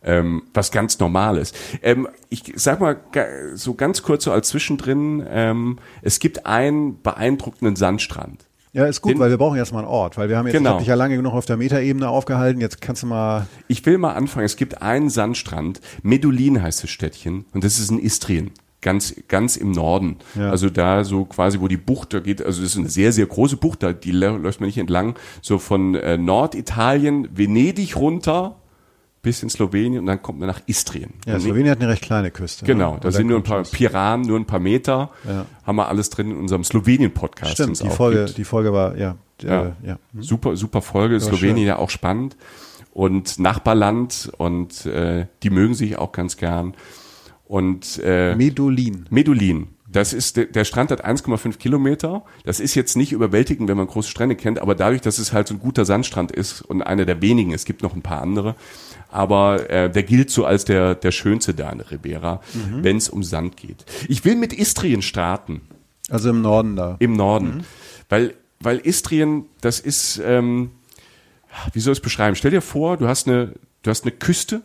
[0.04, 1.54] ähm, was ganz Normales.
[1.84, 3.00] Ähm, ich sag mal
[3.54, 8.46] so ganz kurz so als Zwischendrin, ähm, es gibt einen beeindruckenden Sandstrand.
[8.74, 10.70] Ja, ist gut, Den, weil wir brauchen erstmal einen Ort, weil wir haben jetzt, genau.
[10.70, 13.48] ich hab dich ja lange genug auf der Metaebene aufgehalten, jetzt kannst du mal...
[13.68, 17.92] Ich will mal anfangen, es gibt einen Sandstrand, Medulin heißt das Städtchen und das ist
[17.92, 20.18] in Istrien ganz ganz im Norden.
[20.36, 20.50] Ja.
[20.50, 23.28] Also da so quasi, wo die Bucht da geht, also das ist eine sehr sehr
[23.28, 28.61] große Bucht, da die läuft man nicht entlang, so von äh, Norditalien, Venedig runter
[29.22, 31.14] bis in Slowenien und dann kommt man nach Istrien.
[31.26, 32.66] Ja, Und Slowenien hat eine recht kleine Küste.
[32.66, 33.00] Genau, ne?
[33.02, 35.12] da sind nur ein paar Piranen, nur ein paar Meter.
[35.28, 35.46] Ja.
[35.64, 37.54] Haben wir alles drin in unserem Slowenien-Podcast.
[37.54, 38.38] Stimmt, die Folge, gibt.
[38.38, 39.18] die Folge war, ja.
[39.42, 39.66] Ja.
[39.66, 40.00] Äh, ja.
[40.20, 41.16] Super, super Folge.
[41.16, 41.68] war Slowenien schön.
[41.68, 42.36] ja auch spannend.
[42.94, 46.74] Und Nachbarland und äh, die mögen sich auch ganz gern.
[47.46, 49.06] Und äh, Medulin.
[49.10, 49.68] Medulin.
[49.92, 52.24] Das ist, der Strand hat 1,5 Kilometer.
[52.46, 55.50] Das ist jetzt nicht überwältigend, wenn man große Strände kennt, aber dadurch, dass es halt
[55.50, 58.56] so ein guter Sandstrand ist und einer der wenigen, es gibt noch ein paar andere,
[59.12, 62.42] aber äh, der gilt so als der, der schönste da in Ribera,
[62.82, 63.86] wenn es um Sand geht.
[64.08, 65.62] Ich will mit Istrien starten
[66.10, 66.96] Also im Norden da.
[67.00, 67.66] im Norden.
[68.10, 70.72] Weil, weil Istrien, das ist, ähm,
[71.74, 72.36] wie soll ich es beschreiben?
[72.36, 74.62] Stell dir vor, du hast eine, du hast eine Küste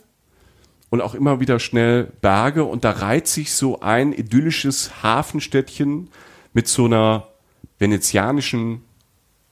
[0.91, 6.09] und auch immer wieder schnell Berge und da reiht sich so ein idyllisches Hafenstädtchen
[6.53, 7.27] mit so einer
[7.79, 8.83] venezianischen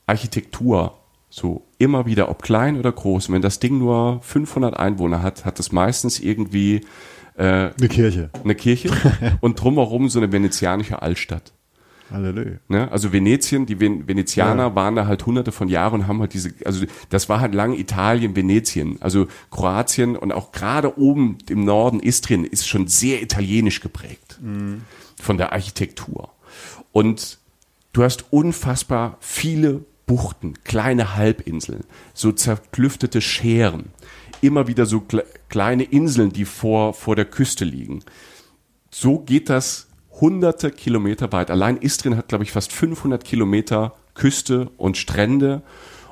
[0.06, 0.98] Architektur.
[1.30, 3.28] So immer wieder, ob klein oder groß.
[3.28, 6.82] Und wenn das Ding nur 500 Einwohner hat, hat es meistens irgendwie
[7.36, 7.42] äh,
[7.78, 8.30] Eine Kirche.
[8.42, 8.90] eine Kirche
[9.40, 11.52] und drumherum so eine venezianische Altstadt.
[12.10, 12.58] Halleluja.
[12.68, 12.92] Ne?
[12.92, 16.52] Also Venetien, die Ven Venezianer waren da halt hunderte von Jahren und haben halt diese,
[16.64, 22.00] also das war halt lange Italien, Venetien, also Kroatien und auch gerade oben im Norden
[22.00, 24.38] Istrien ist schon sehr italienisch geprägt
[25.20, 26.30] von der Architektur.
[26.92, 27.38] Und
[27.94, 33.86] du hast unfassbar viele Buchten, kleine Halbinseln, so zerklüftete Scheren,
[34.40, 38.00] immer wieder so kle kleine Inseln, die vor, vor der Küste liegen
[38.94, 39.88] so geht das
[40.20, 41.50] hunderte Kilometer weit.
[41.50, 45.62] Allein Istrien hat, glaube ich, fast 500 Kilometer Küste und Strände.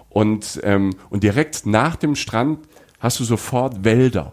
[0.08, 2.58] Und, ähm, und direkt nach dem Strand
[2.98, 4.32] hast du sofort Wälder,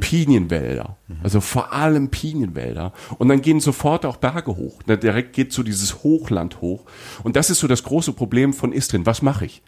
[0.00, 0.98] Pinienwälder.
[1.22, 2.92] Also vor allem Pinienwälder.
[3.18, 4.82] Und dann gehen sofort auch Berge hoch.
[4.86, 6.84] Da direkt geht so dieses Hochland hoch.
[7.22, 9.06] Und das ist so das große Problem von Istrien.
[9.06, 9.62] Was mache ich?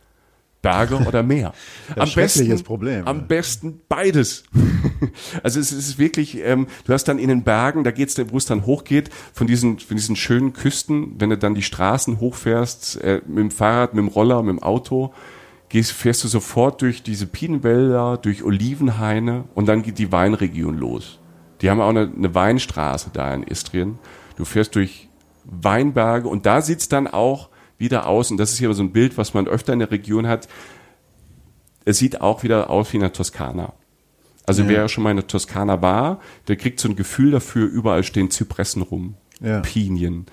[0.60, 1.52] Berge oder Meer?
[1.96, 4.44] Ja, schreckliches Problem, Am besten beides.
[5.42, 8.46] also es ist wirklich, ähm, du hast dann in den Bergen, da geht's, wo es
[8.46, 13.20] dann hochgeht, von diesen, von diesen schönen Küsten, wenn du dann die Straßen hochfährst, äh,
[13.26, 15.12] mit dem Fahrrad, mit dem Roller, mit dem Auto,
[15.74, 21.18] gehst, fährst du sofort durch diese Pinenwälder, durch Olivenhaine und dann geht die Weinregion los.
[21.60, 23.98] Die haben auch eine, eine Weinstraße da in Istrien.
[24.36, 25.08] Du fährst durch
[25.44, 29.18] Weinberge und da sieht's dann auch wieder aus, und das ist hier so ein Bild,
[29.18, 30.46] was man öfter in der Region hat,
[31.84, 33.72] es sieht auch wieder aus wie in der Toskana.
[34.46, 34.68] Also Ja.
[34.68, 38.30] wer schon mal in der Toskana war, der kriegt so ein Gefühl dafür, überall stehen
[38.30, 39.58] Zypressen rum, Ja.
[39.58, 40.26] Pinien.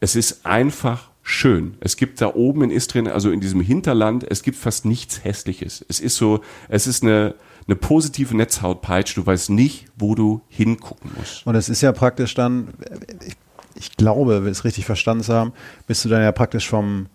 [0.00, 1.76] Es ist einfach schön.
[1.80, 5.84] Es gibt da oben in Istrien, also in diesem Hinterland, es gibt fast nichts Hässliches.
[5.88, 7.34] Es ist so, es ist eine,
[7.66, 9.20] eine positive Netzhautpeitsche.
[9.20, 11.46] Du weißt nicht, wo du hingucken musst.
[11.46, 12.68] Und es ist ja praktisch dann,
[13.74, 15.52] ich, glaube, wenn wir es richtig verstanden haben,
[15.86, 17.06] bist du dann ja praktisch vom,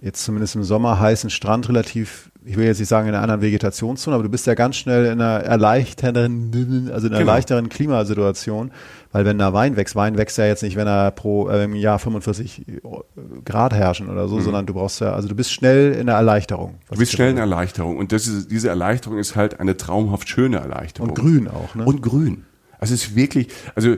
[0.00, 3.42] jetzt zumindest im Sommer, heißen Strand relativ, ich will jetzt nicht sagen in einer anderen
[3.42, 7.32] Vegetationszone, aber du bist ja ganz schnell in einer erleichternden, also in einer Genau.
[7.32, 8.70] leichteren Klimasituation,
[9.12, 11.74] weil wenn da Wein wächst, Wein wächst ja jetzt nicht, wenn er pro äh, im
[11.74, 12.64] Jahr 45
[13.44, 16.72] Grad herrschen oder so, sondern du brauchst ja, also du bist schnell in der Erleichterung.
[16.72, 16.92] Mhm.
[16.94, 17.96] Du bist schnell in Erleichterung.
[17.96, 21.10] Und das ist, diese Erleichterung ist halt eine traumhaft schöne Erleichterung.
[21.10, 21.84] Und grün auch, ne?
[21.84, 22.44] Und grün.
[22.78, 23.96] Also es ist wirklich, also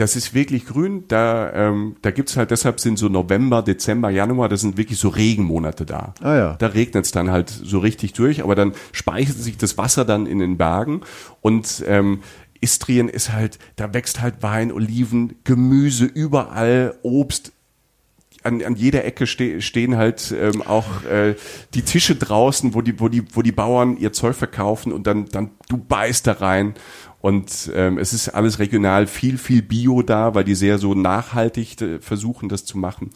[0.00, 1.04] das ist wirklich grün.
[1.08, 5.08] Da, ähm, da gibt's halt, deshalb sind so November, Dezember, Januar, das sind wirklich so
[5.08, 6.14] Regenmonate da.
[6.22, 6.54] Ah ja.
[6.54, 10.38] Da regnet's dann halt so richtig durch, aber dann speichert sich das Wasser dann in
[10.38, 11.02] den Bergen
[11.42, 12.20] und ähm,
[12.62, 17.52] Istrien ist halt, da wächst halt Wein, Oliven, Gemüse, überall Obst,
[18.42, 21.34] an, an jeder Ecke ste stehen halt ähm, auch äh,
[21.74, 25.26] die Tische draußen, wo die, wo die, wo die Bauern ihr Zeug verkaufen und dann,
[25.26, 26.74] dann du beißt da rein.
[27.20, 31.80] Und ähm, es ist alles regional, viel, viel Bio da, weil die sehr so nachhaltig
[31.82, 33.10] äh, versuchen, das zu machen.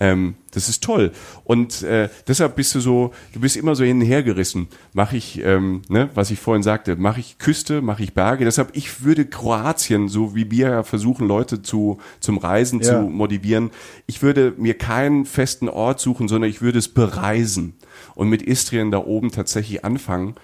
[0.00, 1.12] Ähm, das ist toll.
[1.44, 4.68] Und äh, deshalb bist du so, du bist immer so hin und her gerissen.
[4.94, 8.44] Mache ich, ähm, ne, was ich vorhin sagte, mache ich Küste, mache ich Berge.
[8.46, 12.86] Deshalb, ich würde Kroatien, so wie wir ja versuchen, Leute zu, zum Reisen Ja.
[12.86, 13.70] zu motivieren.
[14.06, 17.74] Ich würde mir keinen festen Ort suchen, sondern ich würde es bereisen
[18.14, 20.34] und mit Istrien da oben tatsächlich anfangen.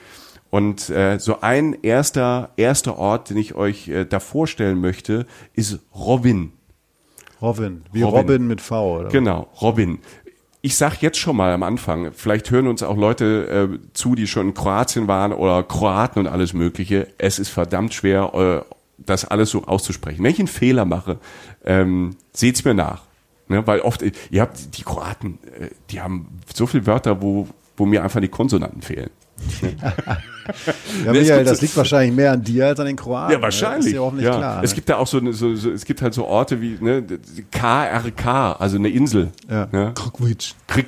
[0.50, 5.80] Und äh, so ein erster, erster Ort, den ich euch äh, da vorstellen möchte, ist
[5.94, 6.52] Robin.
[7.40, 8.20] Robin, wie Robin.
[8.20, 9.08] Robin, mit V, oder?
[9.10, 9.98] Genau, Robin.
[10.60, 14.26] Ich sag jetzt schon mal am Anfang, vielleicht hören uns auch Leute äh, zu, die
[14.26, 17.06] schon in Kroatien waren oder Kroaten und alles Mögliche.
[17.18, 20.24] Es ist verdammt schwer, äh, das alles so auszusprechen.
[20.24, 21.18] Wenn ich einen Fehler mache,
[21.64, 23.02] ähm, seht's mir nach.
[23.46, 23.66] Ne?
[23.66, 28.02] Weil oft, ihr habt die Kroaten, äh, die haben so viele Wörter, wo, wo mir
[28.02, 29.10] einfach die Konsonanten fehlen.
[31.04, 33.32] Ja, Michael, gibt das liegt wahrscheinlich mehr an dir als an den Kroaten.
[33.32, 33.94] Ja, wahrscheinlich.
[33.94, 34.36] Das ist ja ja.
[34.36, 34.64] klar.
[34.64, 34.74] Es ne?
[34.76, 37.04] gibt da auch so, eine, so, so, es gibt halt so Orte wie ne,
[37.50, 39.30] KRK, also eine Insel.
[39.48, 39.68] ja.
[39.70, 39.92] Ne?
[39.94, 40.54] Krokwitsch.
[40.66, 40.86] Krieg.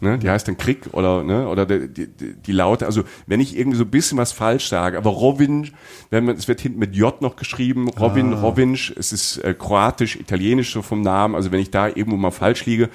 [0.00, 2.86] Ne, die heißt dann Krieg oder ne, oder die, die, die Laute.
[2.86, 5.70] Also wenn ich irgendwie so ein bisschen was falsch sage, aber Rovin,
[6.10, 8.40] wenn man, es wird hinten mit J noch geschrieben, Rovin, ah.
[8.40, 11.34] Rovinj, es ist äh, kroatisch, italienisch so vom Namen.
[11.34, 12.90] Also wenn ich da irgendwo mal falsch liege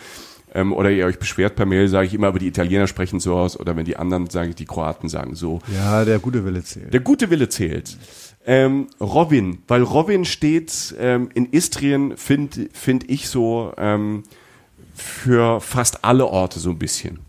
[0.54, 3.36] ähm, oder ihr euch beschwert per Mail, sage ich immer, aber die Italiener sprechen so
[3.36, 5.60] aus oder wenn die anderen sage ich, die Kroaten sagen so.
[5.74, 6.94] Ja, der gute Wille zählt.
[6.94, 7.98] Der gute Wille zählt.
[8.46, 13.74] Ähm, Robin, weil Robin steht ähm, in Istrien, finde find ich so.
[13.78, 14.24] Ähm,
[14.94, 17.20] für fast alle Orte so ein bisschen.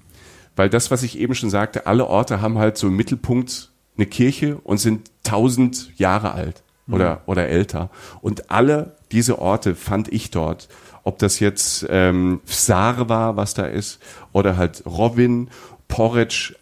[0.57, 4.07] Weil das, was ich eben schon sagte, alle Orte haben halt so im Mittelpunkt eine
[4.07, 7.21] Kirche und sind tausend Jahre alt oder, mhm.
[7.27, 7.91] oder älter.
[8.21, 10.69] Und alle diese Orte fand ich dort.
[11.05, 14.01] Ob das jetzt ähm, Saar war, was da ist,
[14.33, 15.49] oder halt Robin,
[15.87, 16.57] Porridge,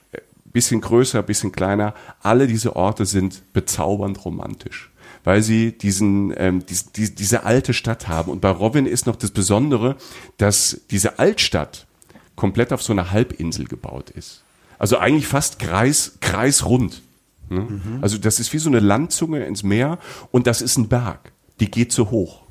[0.44, 1.94] bisschen größer, bisschen kleiner.
[2.20, 4.92] Alle diese Orte sind bezaubernd romantisch
[5.24, 8.31] weil sie diesen, ähm, die, die, diese alte Stadt haben.
[8.31, 9.96] Und bei Robin ist noch das Besondere,
[10.37, 11.87] dass diese Altstadt
[12.35, 14.42] komplett auf so einer Halbinsel gebaut ist.
[14.78, 17.02] Also eigentlich fast kreis, kreisrund.
[17.48, 17.61] Ne?
[17.61, 17.98] Mhm.
[18.00, 19.98] Also das ist wie so eine Landzunge ins Meer
[20.31, 21.33] und das ist ein Berg.
[21.61, 22.41] Die geht so hoch.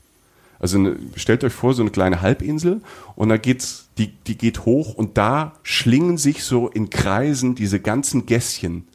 [0.61, 2.81] Also eine, stellt euch vor, so eine kleine Halbinsel
[3.15, 7.79] und da geht's, die, die geht hoch und da schlingen sich so in Kreisen diese
[7.79, 8.87] ganzen Gässchen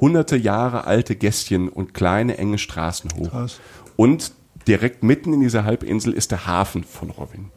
[0.00, 3.30] hunderte Jahre alte Gästchen und kleine enge Straßen hoch.
[3.30, 3.60] Krass.
[3.94, 4.32] Und
[4.66, 7.50] direkt mitten in dieser Halbinsel ist der Hafen von Robin.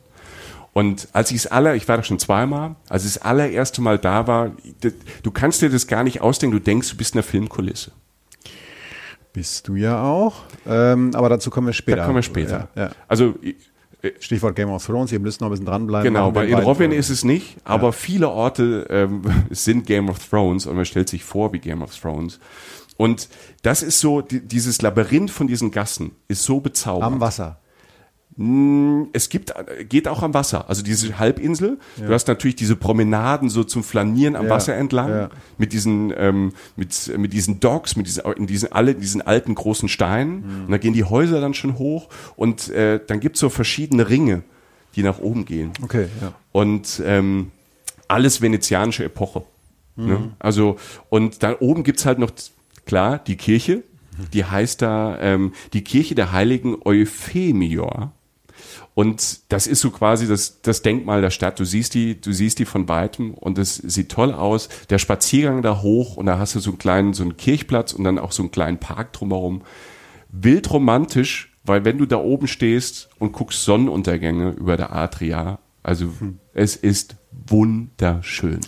[0.73, 3.97] Und als ich es aller, ich war da schon zweimal, als ich das allererste Mal
[3.97, 4.51] da war,
[5.23, 7.91] du kannst dir das gar nicht ausdenken, du denkst, du bist in einer Filmkulisse.
[9.37, 10.45] Bist du ja auch.
[10.67, 11.97] Ähm, aber dazu kommen wir später.
[11.97, 12.69] Da kommen wir später.
[12.75, 12.91] Ja, ja.
[13.07, 13.35] Also
[14.19, 16.11] Stichwort Game of Thrones, ihr müsst noch ein bisschen dranbleiben.
[16.11, 17.91] Genau, bei in Robin ist es nicht, aber ja.
[17.91, 19.21] viele Orte ähm,
[19.51, 22.39] sind Game of Thrones und man stellt sich vor wie Game of Thrones.
[22.97, 23.29] Und
[23.61, 27.13] das ist so, die, dieses Labyrinth von diesen Gassen ist so bezaubernd.
[27.13, 27.59] Am Wasser.
[28.37, 29.53] Hm, es gibt,
[29.89, 30.69] geht auch am Wasser.
[30.69, 31.79] Also diese Halbinsel.
[31.99, 32.07] Ja.
[32.07, 34.51] Du hast natürlich diese Promenaden so zum Flanieren am ja.
[34.51, 35.09] Wasser entlang.
[35.09, 35.29] Ja.
[35.57, 39.89] Mit diesen, ähm, mit, mit diesen Docks, mit diesen, in diesen, alle, diesen alten großen
[39.89, 40.35] Steinen.
[40.35, 40.65] Mhm.
[40.65, 42.09] Und da gehen die Häuser dann schon hoch.
[42.35, 44.43] Und, äh, dann gibt's so verschiedene Ringe,
[44.95, 45.71] die nach oben gehen.
[45.81, 46.33] Okay, ja.
[46.51, 47.51] Und, ähm,
[48.07, 49.43] alles venezianische Epoche.
[49.95, 50.07] Mhm.
[50.07, 50.31] Ne?
[50.39, 50.77] Also,
[51.09, 52.31] und da oben gibt's halt noch,
[52.85, 53.83] klar, die Kirche.
[54.33, 58.13] Die heißt da, ähm, die Kirche der heiligen Euphemior.
[58.97, 61.59] Und das ist so quasi das, das Denkmal der Stadt.
[61.59, 64.69] Du siehst die, du siehst die von weitem und es sieht toll aus.
[64.89, 68.05] Der Spaziergang da hoch und da hast du so einen kleinen, so einen Kirchplatz und
[68.05, 69.61] dann auch so einen kleinen Park drumherum.
[70.29, 76.05] Wild romantisch, weil wenn du da oben stehst und guckst Sonnenuntergänge über der Adria, also
[76.17, 76.39] hm.
[76.55, 78.61] es ist wunderschön.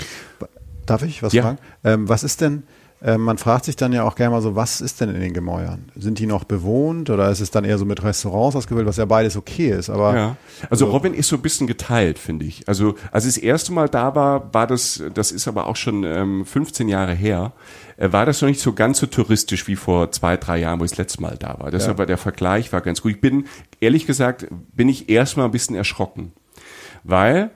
[0.86, 1.42] Darf ich was ja.
[1.42, 1.58] fragen?
[1.84, 2.68] Ähm, was ist denn,
[3.02, 5.34] ähm, man fragt sich dann ja auch gerne mal so, was ist denn in den
[5.34, 5.90] Gemäuern?
[5.96, 9.06] Sind die noch bewohnt oder ist es dann eher so mit Restaurants ausgewählt, was ja
[9.06, 9.90] beides okay ist?
[9.90, 10.38] Aber ja.
[10.70, 12.68] Also so Robin ist so ein bisschen geteilt, finde ich.
[12.68, 16.04] Also als ich das erste Mal da war, war das, das ist aber auch schon
[16.04, 17.54] ähm, 15 Jahre her,
[17.96, 20.84] äh, war das noch nicht so ganz so touristisch wie vor zwei, drei Jahren, wo
[20.84, 21.72] ich das letzte Mal da war.
[21.72, 22.00] Deshalb ja.
[22.00, 23.14] war der Vergleich war ganz gut.
[23.14, 23.46] Ich bin,
[23.80, 26.34] ehrlich gesagt, bin ich erstmal ein bisschen erschrocken,
[27.06, 27.52] weil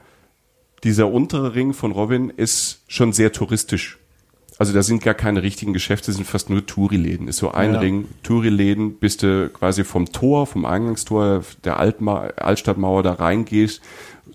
[0.86, 4.00] dieser untere Ring von Robin ist schon sehr touristisch
[4.58, 7.28] also da sind gar keine richtigen Geschäfte, sind fast nur Touri-Läden.
[7.28, 7.80] Ist so ein ja.
[7.80, 13.82] Ring, Touri-Läden, bis du quasi vom Tor, vom Eingangstor der Altma Altstadtmauer da reingehst,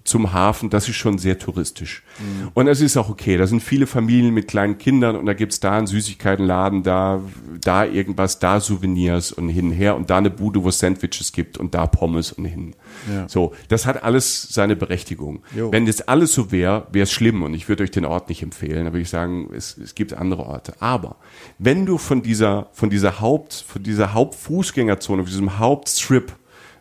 [0.08, 2.02] zum Hafen, das ist schon sehr touristisch.
[2.18, 2.48] Mhm.
[2.54, 3.36] Und es ist auch okay.
[3.36, 7.20] Da sind viele Familien mit kleinen Kindern und da gibt's da einen Süßigkeitenladen, da,
[7.60, 11.32] da irgendwas, da Souvenirs und hin und her und da eine Bude, wo es Sandwiches
[11.32, 12.74] gibt und da Pommes und hin.
[13.12, 13.28] Ja.
[13.28, 15.42] So, das hat alles seine Berechtigung.
[15.54, 15.70] Jo.
[15.70, 18.42] Wenn das alles so wäre, wäre es schlimm und ich würde euch den Ort nicht
[18.42, 18.86] empfehlen.
[18.86, 20.74] Da würde ich sagen, es, es gibt andere Orte.
[20.80, 21.16] Aber
[21.58, 26.32] wenn du von dieser, von dieser Haupt, von dieser Hauptfußgängerzone, von diesem Hauptstrip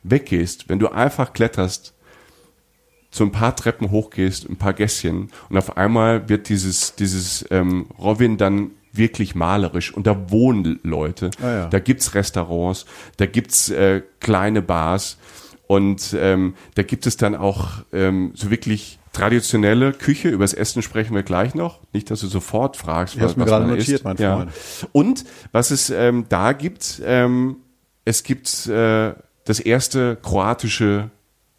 [0.04, 1.94] weggehst, wenn du einfach kletterst,
[3.18, 7.88] so ein paar Treppen hochgehst, ein paar Gässchen und auf einmal wird dieses, dieses ähm,
[8.00, 11.66] Robin dann wirklich malerisch und da wohnen Leute, ah, ja.
[11.68, 12.86] da gibt's Restaurants,
[13.18, 15.18] da gibt's äh, kleine Bars
[15.68, 20.30] und ähm, da gibt es dann auch ähm, so wirklich traditionelle Küche.
[20.30, 21.80] Übers Essen sprechen wir gleich noch.
[21.92, 24.04] Nicht, dass du sofort fragst, ich was, was gerade notiert, isst.
[24.04, 24.52] mein Freund.
[24.52, 24.88] Ja.
[24.94, 27.58] Und was es ähm, da gibt, ähm,
[28.06, 31.10] es gibt äh, das erste kroatische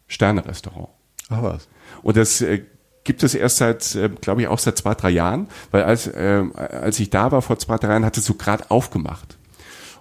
[0.07, 0.89] Sternerestaurant.
[1.29, 1.67] Ach was.
[2.01, 2.63] Und das äh,
[3.03, 6.43] gibt es erst seit, äh, glaube ich, auch seit zwei, drei Jahren, weil als, äh,
[6.55, 9.37] als ich da war vor zwei, drei Jahren, hat es so gerade aufgemacht.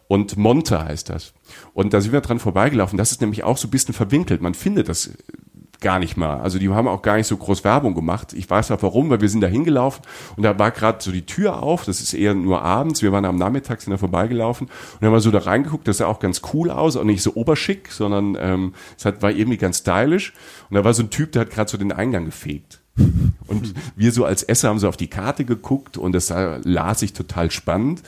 [0.09, 1.35] Und Monte heißt das.
[1.75, 2.97] Und da sind wir dran vorbeigelaufen.
[2.97, 4.41] Das ist nämlich auch so ein bisschen verwinkelt.
[4.41, 5.11] Man findet das
[5.81, 6.41] gar nicht mal.
[6.41, 8.33] Also die haben auch gar nicht so groß Werbung gemacht.
[8.33, 10.03] Ich weiß auch warum, weil wir sind da hingelaufen
[10.37, 11.85] und da war gerade so die Tür auf.
[11.85, 13.03] Das ist eher nur abends.
[13.03, 15.87] Wir waren am Nachmittag, sind da vorbeigelaufen und haben wir so da reingeguckt.
[15.87, 19.31] Das sah auch ganz cool aus, auch nicht so oberschick, sondern ähm, es hat, war
[19.31, 20.33] irgendwie ganz stylisch.
[20.69, 22.81] Und da war so ein Typ, der hat gerade so den Eingang gefegt.
[23.47, 26.33] Und wir so als Esser haben so auf die Karte geguckt und das
[26.65, 28.03] las sich total spannend.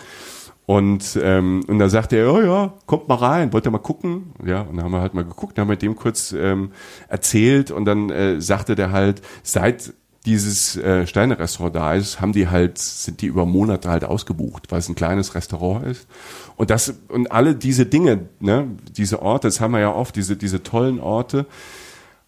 [0.70, 4.34] Und, ähm, und da sagte er, oh ja, kommt mal rein, wollt ihr mal gucken?
[4.46, 6.70] Ja, und dann haben wir halt mal geguckt, dann haben wir dem kurz ähm,
[7.08, 9.94] erzählt und dann äh, sagte der halt, seit
[10.26, 14.78] dieses äh, Sterne-Restaurant da ist, haben die halt, sind die über Monate halt ausgebucht, weil
[14.78, 16.06] es ein kleines Restaurant ist.
[16.54, 20.36] Und das, und alle diese Dinge, ne, diese Orte, das haben wir ja oft, diese,
[20.36, 21.46] diese tollen Orte,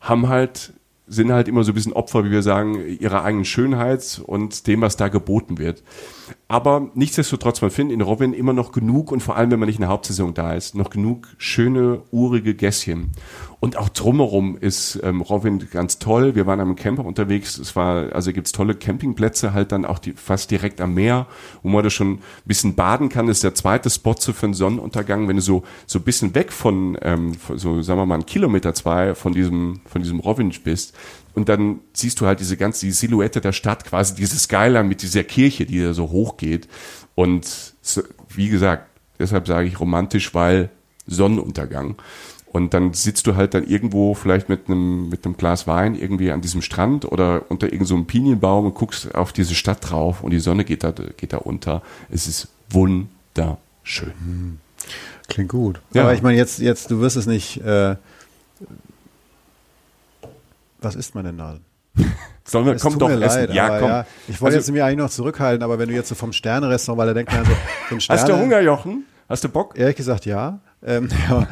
[0.01, 0.73] haben halt
[1.07, 4.81] sind halt immer so ein bisschen Opfer, wie wir sagen, ihrer eigenen Schönheit und dem,
[4.81, 5.83] was da geboten wird.
[6.53, 9.77] Aber nichtsdestotrotz, man findet in Robin immer noch genug und vor allem, wenn man nicht
[9.77, 13.13] in der Hauptsaison da ist, noch genug schöne, urige Gässchen.
[13.59, 16.35] Und auch drumherum ist ähm, Robin ganz toll.
[16.35, 17.57] Wir waren am Camper unterwegs.
[17.57, 21.27] Es war, also gibt's tolle Campingplätze, halt dann auch die, fast direkt am Meer,
[21.63, 23.29] wo man da schon ein bisschen baden kann.
[23.29, 25.29] Das ist der zweite Spot so für einen Sonnenuntergang.
[25.29, 28.75] Wenn du so, so ein bisschen weg von, ähm, so sagen wir mal, einen Kilometer
[28.75, 30.95] zwei von diesem, von diesem Robin bist,
[31.35, 35.03] und dann siehst du halt diese ganze die Silhouette der Stadt, quasi diese Skyline mit
[35.03, 36.69] dieser Kirche, die da so hoch geht.
[37.15, 37.75] Und
[38.29, 40.71] wie gesagt, deshalb sage ich romantisch, weil
[41.07, 41.97] Sonnenuntergang.
[42.53, 46.31] Und dann sitzt du halt dann irgendwo vielleicht mit einem, mit einem Glas Wein irgendwie
[46.31, 50.33] an diesem Strand oder unter irgendeinem so Pinienbaum und guckst auf diese Stadt drauf und
[50.33, 51.81] die Sonne geht da, geht da unter.
[52.11, 54.13] Es ist wunderschön.
[54.19, 54.59] Hm.
[55.29, 55.81] Klingt gut.
[55.95, 56.03] Ja.
[56.03, 57.97] Aber ich meine, jetzt, jetzt, du wirst es nicht, äh,
[60.85, 61.59] was isst man denn da?
[62.45, 63.21] Sollen wir, komm doch essen.
[63.21, 63.89] Leid, ja, komm.
[63.89, 66.33] Ja, ich wollte also, jetzt mich eigentlich noch zurückhalten, aber wenn du jetzt so vom
[66.33, 67.53] Sterne-Restaurant, weil er denkt, also,
[67.91, 69.05] so Sterne, Hast du Hunger, Jochen?
[69.29, 69.79] Hast du Bock?
[69.79, 70.61] Ehrlich gesagt, ja.
[70.85, 71.47] Ähm, ja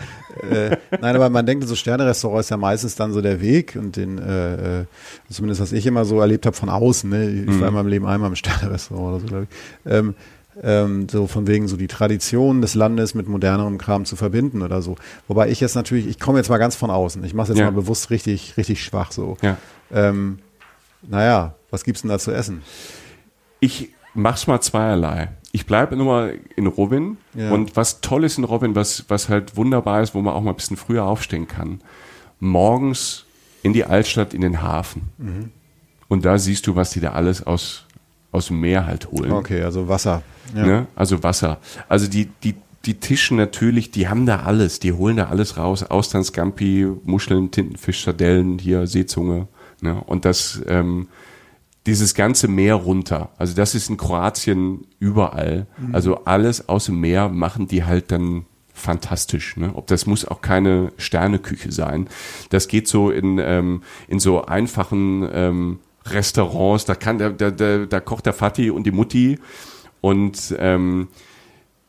[0.50, 3.96] äh, nein, aber man denkt, so Sterne-Restaurant ist ja meistens dann so der Weg und
[3.96, 4.84] den, äh, äh
[5.30, 7.08] zumindest was ich immer so erlebt habe von außen.
[7.08, 7.30] Ne?
[7.30, 7.60] Ich mhm.
[7.60, 9.90] war in meinem Leben einmal im Sterne-Restaurant oder so, glaube ich.
[9.90, 10.14] Ähm,
[10.62, 14.82] ähm, so von wegen so die Tradition des Landes mit modernerem Kram zu verbinden oder
[14.82, 14.96] so.
[15.28, 17.24] Wobei ich jetzt natürlich, ich komme jetzt mal ganz von außen.
[17.24, 17.64] Ich mache es jetzt ja.
[17.66, 19.36] mal bewusst richtig, richtig schwach so.
[19.42, 19.56] Ja.
[19.92, 20.38] Ähm,
[21.02, 22.62] naja, was gibt's denn da zu essen?
[23.60, 25.28] Ich mach's mal zweierlei.
[25.52, 27.50] Ich bleibe nur mal in Robin ja.
[27.50, 30.50] und was toll ist in Robin, was, was halt wunderbar ist, wo man auch mal
[30.50, 31.80] ein bisschen früher aufstehen kann.
[32.38, 33.24] Morgens
[33.62, 35.10] in die Altstadt, in den Hafen.
[35.18, 35.50] Mhm.
[36.08, 37.86] Und da siehst du, was die da alles aus
[38.32, 39.32] aus dem Meer halt holen.
[39.32, 40.22] Okay, also Wasser.
[40.54, 40.66] Ja.
[40.66, 40.86] Ne?
[40.94, 41.58] Also Wasser.
[41.88, 45.82] Also die, die, die Tischen natürlich, die haben da alles, die holen da alles raus.
[45.82, 49.48] Austern, Scampi, Muscheln, Tintenfisch, Sardellen, hier Seezunge.
[49.80, 50.02] Ne?
[50.06, 51.08] Und das, ähm,
[51.86, 53.30] dieses ganze Meer runter.
[53.38, 55.66] Also das ist in Kroatien überall.
[55.78, 55.94] Mhm.
[55.94, 59.56] Also alles aus dem Meer machen die halt dann fantastisch.
[59.56, 59.72] Ne?
[59.74, 62.08] Ob das muss auch keine Sterneküche sein.
[62.50, 67.86] Das geht so in, ähm, in so einfachen ähm, Restaurants, da kann der, der, der,
[67.86, 69.38] da kocht der Vati und die Mutti
[70.00, 71.08] und ähm,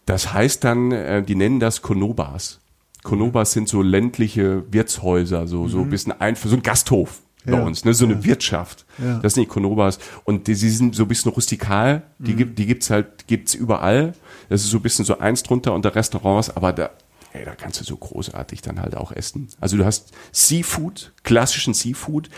[0.06, 2.60] das heißt dann, äh, die nennen das Konobas.
[3.04, 5.70] Konobas sind so ländliche Wirtshäuser, so, mhm.
[5.70, 7.94] so ein bisschen ein, so ein Gasthof bei ja, uns, ne?
[7.94, 8.24] so eine ja.
[8.24, 8.86] Wirtschaft.
[9.00, 9.20] Ja.
[9.20, 9.98] Das sind die Konobas.
[10.26, 12.38] Und die, die sind so ein bisschen rustikal, die, mhm.
[12.38, 14.14] gibt, die gibt's halt, gibt's überall.
[14.50, 16.92] Das ist so ein bisschen so eins drunter unter Restaurants, aber da,
[17.34, 19.48] ey, da kannst du so großartig dann halt auch essen.
[19.60, 22.30] Also du hast Seafood, klassischen Seafood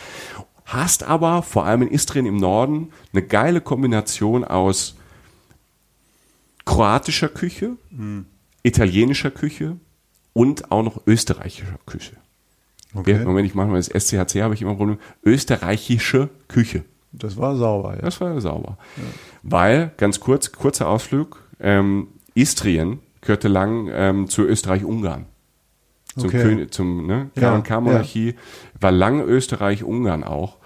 [0.66, 4.96] hast aber vor allem in Istrien im Norden eine geile Kombination aus
[6.66, 8.26] kroatischer Küche, mhm.
[8.64, 9.78] italienischer Küche
[10.34, 12.16] und auch noch österreichischer Küche.
[12.96, 13.24] Okay.
[13.24, 15.00] Moment, ich mache mal das SCHC, habe ich immer ein Problem.
[15.24, 16.84] Österreichische Küche.
[17.12, 18.02] Das war sauber, ja.
[18.02, 18.78] Das war sauber.
[18.98, 19.04] Ja.
[19.44, 25.26] Weil, ganz kurz, kurzer Ausflug, ähm, Istrien gehörte lang ähm, zu Österreich-Ungarn.
[26.16, 26.42] Zum, okay.
[26.44, 28.34] König, zum ne, K&K-Monarchie, ja.
[28.80, 30.58] war lange Österreich-Ungarn auch.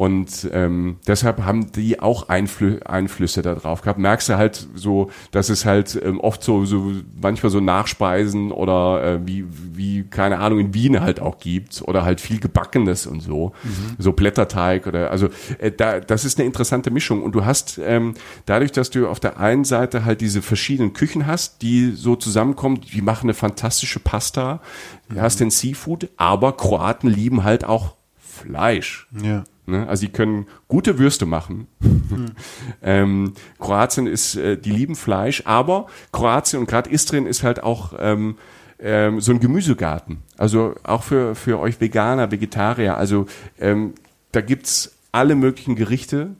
[0.00, 3.98] Und ähm, deshalb haben die auch Einflü Einflüsse da drauf gehabt.
[3.98, 9.04] Merkst du halt so, dass es halt ähm, oft so, so manchmal so Nachspeisen oder
[9.04, 13.20] äh, wie, wie, keine Ahnung, in Wien halt auch gibt oder halt viel Gebackenes und
[13.20, 13.52] so.
[13.62, 13.96] Mhm.
[13.98, 17.22] So Blätterteig oder also äh, da, das ist eine interessante Mischung.
[17.22, 18.14] Und du hast ähm,
[18.46, 22.80] dadurch, dass du auf der einen Seite halt diese verschiedenen Küchen hast, die so zusammenkommen,
[22.80, 24.62] die machen eine fantastische Pasta,
[25.10, 25.16] mhm.
[25.16, 29.06] du hast den Seafood, aber Kroaten lieben halt auch Fleisch.
[29.22, 29.44] Ja.
[29.70, 29.88] Ne?
[29.88, 31.66] Also die können gute Würste machen.
[31.80, 32.26] Mhm.
[32.82, 37.94] ähm, Kroatien ist, äh, die lieben Fleisch, aber Kroatien und gerade Istrien ist halt auch
[37.98, 38.36] ähm,
[38.82, 40.18] ähm, so ein Gemüsegarten.
[40.36, 42.96] Also auch für, für euch Veganer, Vegetarier.
[42.96, 43.26] Also
[43.60, 43.94] ähm,
[44.32, 46.30] da gibt's alle möglichen Gerichte.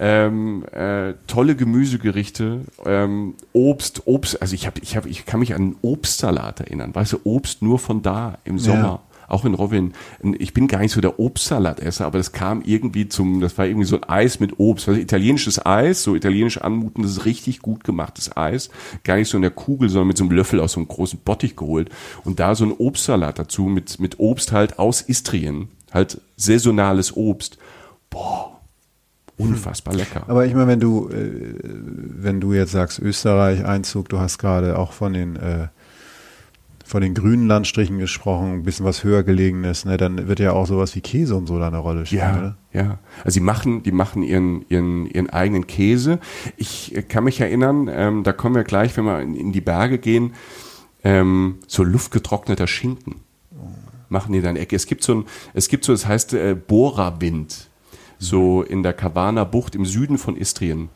[0.00, 5.54] Ähm, äh, tolle Gemüsegerichte, ähm, Obst, Obst, also ich habe, ich habe, ich kann mich
[5.54, 9.02] an einen Obstsalat erinnern, weißt du, Obst nur von da im Sommer.
[9.28, 9.92] Auch in Rovin.
[10.38, 13.86] Ich bin gar nicht so der Obstsalatesser, aber das kam irgendwie zum, das war irgendwie
[13.86, 18.70] so ein Eis mit Obst, also italienisches Eis, so italienisch anmutendes, richtig gut gemachtes Eis,
[19.04, 21.20] gar nicht so in der Kugel, sondern mit so einem Löffel aus so einem großen
[21.20, 21.90] Bottich geholt
[22.24, 27.58] und da so ein Obstsalat dazu mit mit Obst halt aus Istrien, halt saisonales Obst.
[28.10, 28.58] Boah,
[29.38, 30.24] unfassbar lecker.
[30.26, 34.78] Aber ich meine, wenn du, äh, wenn du jetzt sagst, Österreich, Einzug, du hast gerade
[34.78, 35.68] auch von den, äh,
[36.88, 40.66] von den grünen Landstrichen gesprochen, ein bisschen was höher gelegenes, ne, dann wird ja auch
[40.66, 42.56] sowas wie Käse und so da eine Rolle spielen, Ja, oder?
[42.72, 42.98] ja.
[43.24, 46.18] Also sie machen, die machen ihren, ihren, ihren eigenen Käse.
[46.56, 49.60] Ich äh, kann mich erinnern, ähm, da kommen wir gleich, wenn wir in, in die
[49.60, 50.32] Berge gehen,
[51.04, 53.16] ähm, so luftgetrockneter Schinken
[54.08, 54.74] machen die dann Ecke.
[54.74, 57.68] Es gibt so ein, es gibt so, das heißt äh, Bohrawind,
[58.18, 60.88] so in der Kavanna Bucht im Süden von Istrien.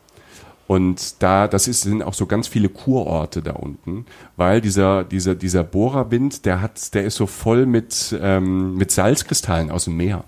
[0.73, 4.05] Und da, das ist, sind auch so ganz viele Kurorte da unten,
[4.37, 9.69] weil dieser, dieser, dieser Bohrawind, der hat, der ist so voll mit, ähm, mit Salzkristallen
[9.69, 10.23] aus dem Meer.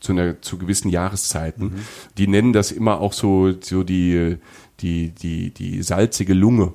[0.00, 1.72] Zu einer, zu gewissen Jahreszeiten.
[2.16, 4.36] Die nennen das immer auch so, so die,
[4.78, 6.72] die, die, die salzige Lunge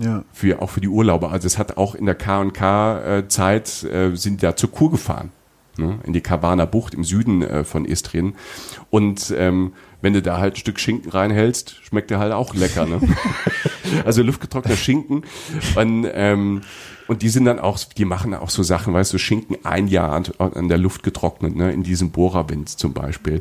[0.00, 0.24] Ja.
[0.32, 1.30] für auch für die Urlauber.
[1.30, 5.30] Also es hat auch in der K&K Zeit äh, sind da zur Kur gefahren.
[5.76, 8.36] Ne, in die Kavanna Bucht im Süden äh, von Istrien.
[8.90, 9.72] Und ähm,
[10.02, 12.86] wenn du da halt ein Stück Schinken reinhältst, schmeckt der halt auch lecker.
[12.86, 13.00] Ne?
[14.04, 15.24] also luftgetrockneter Schinken.
[15.74, 16.60] Und, ähm,
[17.08, 20.12] und die sind dann auch, die machen auch so Sachen, weißt du, Schinken ein Jahr
[20.12, 23.40] an, an der Luft getrocknet, ne, in diesem Bohrawind zum Beispiel.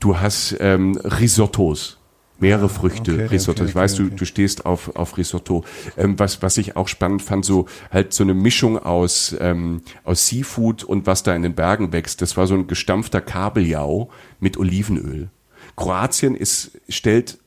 [0.00, 1.97] Du hast ähm, Risottos.
[2.40, 3.62] Mehrere Früchte, okay, Risotto.
[3.62, 5.64] okay, ich weiß, okay, du, du stehst auf, auf Risotto.
[5.96, 10.26] Ähm, was, was ich auch spannend fand, so halt so eine Mischung aus, ähm, aus
[10.28, 12.22] Seafood und was da in den Bergen wächst.
[12.22, 15.30] Das war so ein gestampfter Kabeljau mit Olivenöl.
[15.76, 17.38] Kroatien ist, stellt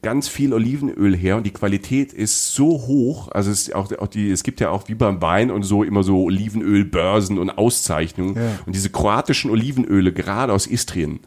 [0.00, 4.06] ganz viel Olivenöl her und die Qualität ist so hoch, also es, ist auch, auch
[4.06, 8.36] die, es gibt ja auch wie beim Wein und so immer so Olivenölbörsen und Auszeichnungen
[8.36, 8.58] Ja.
[8.64, 11.20] und diese kroatischen Olivenöle, gerade aus Istrien,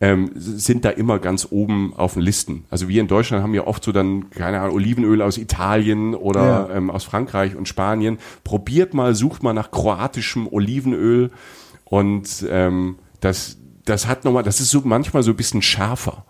[0.00, 2.64] ähm, sind da immer ganz oben auf den Listen.
[2.70, 6.68] Also wir in Deutschland haben ja oft so dann, keine Ahnung, Olivenöl aus Italien oder
[6.68, 6.76] Ja.
[6.76, 8.18] ähm, aus Frankreich und Spanien.
[8.44, 11.30] Probiert mal, sucht mal nach kroatischem Olivenöl
[11.84, 16.24] und ähm, das, das hat nochmal, das ist so manchmal so ein bisschen schärfer.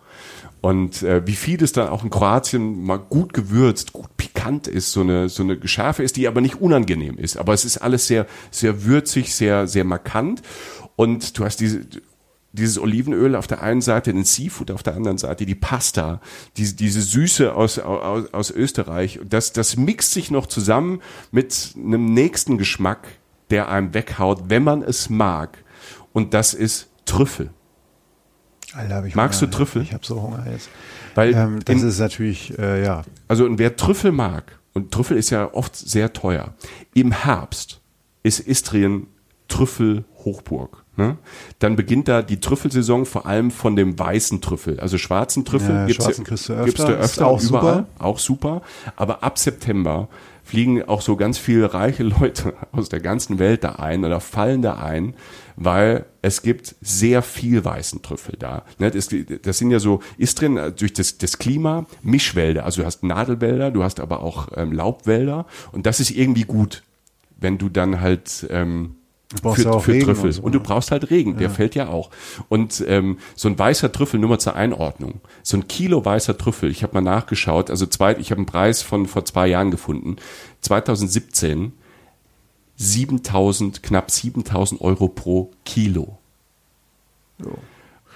[0.61, 4.91] Und äh, wie viel es dann auch in Kroatien mal gut gewürzt, gut pikant ist,
[4.91, 7.37] so eine so eine Schärfe ist, die aber nicht unangenehm ist.
[7.37, 10.43] Aber es ist alles sehr sehr würzig, sehr sehr markant.
[10.97, 11.83] Und du hast diese
[12.53, 16.21] dieses Olivenöl auf der einen Seite, den Seafood auf der anderen Seite, die Pasta,
[16.57, 19.21] diese, diese Süße aus, aus, aus Österreich.
[19.29, 23.07] Das, das mixt sich noch zusammen mit einem nächsten Geschmack,
[23.51, 25.63] der einem weghaut, wenn man es mag.
[26.13, 27.51] Und das ist Trüffel.
[28.73, 29.83] Alter, hab ich Magst Hunger, du Trüffel?
[29.83, 30.69] Ich habe so Hunger jetzt.
[31.15, 33.03] Weil Ähm, das in- ist natürlich, äh, ja.
[33.29, 36.55] Also und wer Trüffel mag, und Trüffel ist ja oft sehr teuer,
[36.95, 37.81] im Herbst
[38.23, 39.07] ist Istrien
[39.49, 40.85] Trüffel Hochburg.
[40.99, 41.17] Ne?
[41.61, 44.81] Dann beginnt da die Trüffelsaison vor allem von dem weißen Trüffel.
[44.81, 46.65] Also schwarzen Trüffel Ja, gibt's schwarzen du öfter.
[46.65, 47.77] gibt's da Ist öfter auch überall.
[47.77, 47.87] super.
[48.05, 48.63] Auch super.
[48.97, 50.09] Aber ab September
[50.43, 54.61] fliegen auch so ganz viele reiche Leute aus der ganzen Welt da ein oder fallen
[54.61, 55.15] da ein,
[55.55, 58.65] weil es gibt sehr viel weißen Trüffel da.
[58.79, 59.07] Ne, Das,
[59.59, 62.65] sind ja so, Istrien äh, durch das, das Klima Mischwälder.
[62.65, 66.83] Also du hast Nadelwälder, du hast aber auch ähm, Laubwälder und das ist irgendwie gut,
[67.39, 68.97] wenn du dann halt ähm,
[69.31, 70.27] Du für, ja für Regen Trüffel.
[70.27, 70.65] und so, und du ne?
[70.65, 72.11] brauchst halt Regen, der fällt ja auch.
[72.49, 75.21] Und ähm, so ein weißer Trüffel, nur mal zur Einordnung.
[75.43, 78.81] So ein Kilo weißer Trüffel, ich habe mal nachgeschaut, also zwei, ich habe einen Preis
[78.81, 80.17] von vor zwei Jahren gefunden.
[80.63, 81.73] 2017
[82.77, 86.17] 7000, knapp 7000 Euro pro Kilo.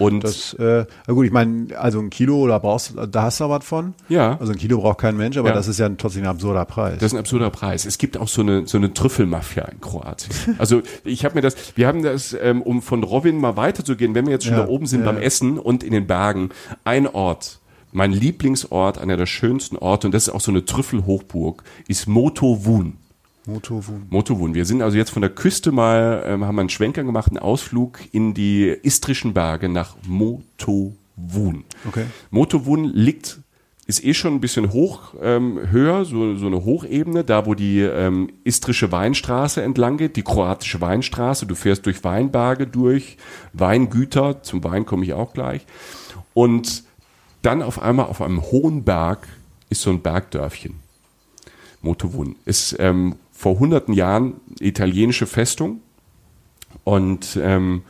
[0.02, 3.48] Und Das, äh, na gut, ich meine, also ein Kilo, da brauchst da hast du
[3.48, 3.94] was von.
[4.08, 4.36] Ja.
[4.38, 5.54] Also ein Kilo braucht kein Mensch, aber Ja.
[5.54, 6.94] das ist ja trotzdem ein absurder Preis.
[6.98, 7.84] Das ist ein absurder Preis.
[7.84, 10.32] Es gibt auch so eine so eine Trüffelmafia in Kroatien.
[10.58, 14.26] Also ich habe mir das, wir haben das, ähm, um von Robin mal weiterzugehen, wenn
[14.26, 15.06] wir jetzt schon Ja, da oben sind ja.
[15.12, 16.50] beim Essen und in den Bergen,
[16.84, 17.60] ein Ort,
[17.92, 22.96] mein Lieblingsort, einer der schönsten Orte und das ist auch so eine Trüffelhochburg, ist Motovun.
[23.46, 24.06] Motovun.
[24.08, 24.54] Motovun.
[24.54, 27.98] Wir sind also jetzt von der Küste mal, ähm, haben einen Schwenker gemacht, einen Ausflug
[28.12, 31.64] in die istrischen Berge nach Motovun.
[31.86, 32.06] Okay.
[32.30, 33.40] Motovun liegt,
[33.86, 37.80] ist eh schon ein bisschen hoch, ähm, höher, so, so eine Hochebene, da wo die
[37.80, 41.46] ähm, istrische Weinstraße entlang geht, die kroatische Weinstraße.
[41.46, 43.16] Du fährst durch Weinberge durch,
[43.52, 45.66] Weingüter, zum Wein komme ich auch gleich.
[46.32, 46.84] Und
[47.42, 49.26] dann auf einmal auf einem hohen Berg
[49.68, 50.76] ist so ein Bergdörfchen.
[51.82, 52.36] Motovun.
[52.44, 55.80] Ist ähm, vor hunderten Jahren italienische Festung
[56.84, 57.82] und ähm,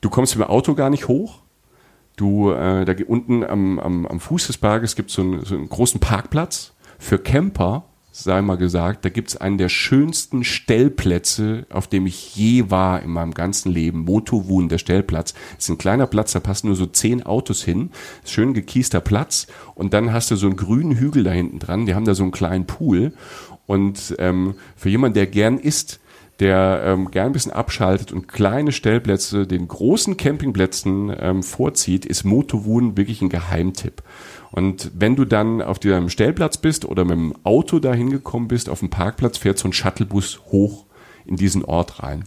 [0.00, 1.40] du kommst mit dem Auto gar nicht hoch.
[2.14, 5.68] Du, äh, da unten am, am, am Fuß des Berges gibt so es so einen
[5.68, 6.72] großen Parkplatz.
[7.00, 7.82] Für Camper
[8.22, 13.10] sei mal gesagt, da gibt's einen der schönsten Stellplätze, auf dem ich je war in
[13.10, 14.00] meinem ganzen Leben.
[14.00, 15.34] Motowun, der Stellplatz.
[15.58, 17.90] Ist ein kleiner Platz, da passen nur so zehn Autos hin.
[18.24, 19.46] Schön gekiester Platz.
[19.74, 21.86] Und dann hast du so einen grünen Hügel da hinten dran.
[21.86, 23.12] Die haben da so einen kleinen Pool.
[23.66, 26.00] Und ähm, für jemanden, der gern isst,
[26.40, 32.24] der ähm, gern ein bisschen abschaltet und kleine Stellplätze den großen Campingplätzen ähm, vorzieht, ist
[32.24, 34.02] Motowun wirklich ein Geheimtipp.
[34.56, 38.70] Und wenn du dann auf deinem Stellplatz bist oder mit dem Auto dahin gekommen bist,
[38.70, 40.86] auf dem Parkplatz, fährt so ein Shuttlebus hoch
[41.26, 42.24] in diesen Ort rein.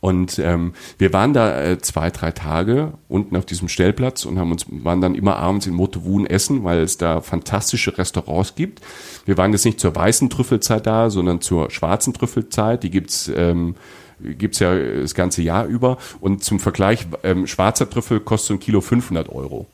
[0.00, 4.50] Und ähm, wir waren da äh, zwei, drei Tage unten auf diesem Stellplatz und haben
[4.50, 8.80] uns waren dann immer abends in Motowun essen, weil es da fantastische Restaurants gibt.
[9.26, 12.82] Wir waren jetzt nicht zur weißen Trüffelzeit da, sondern zur schwarzen Trüffelzeit.
[12.82, 13.74] Die gibt's ähm,
[14.22, 15.98] gibt's ja das ganze Jahr über.
[16.18, 19.66] Und zum Vergleich, ähm, schwarzer Trüffel kostet so ein Kilo 500 Euro.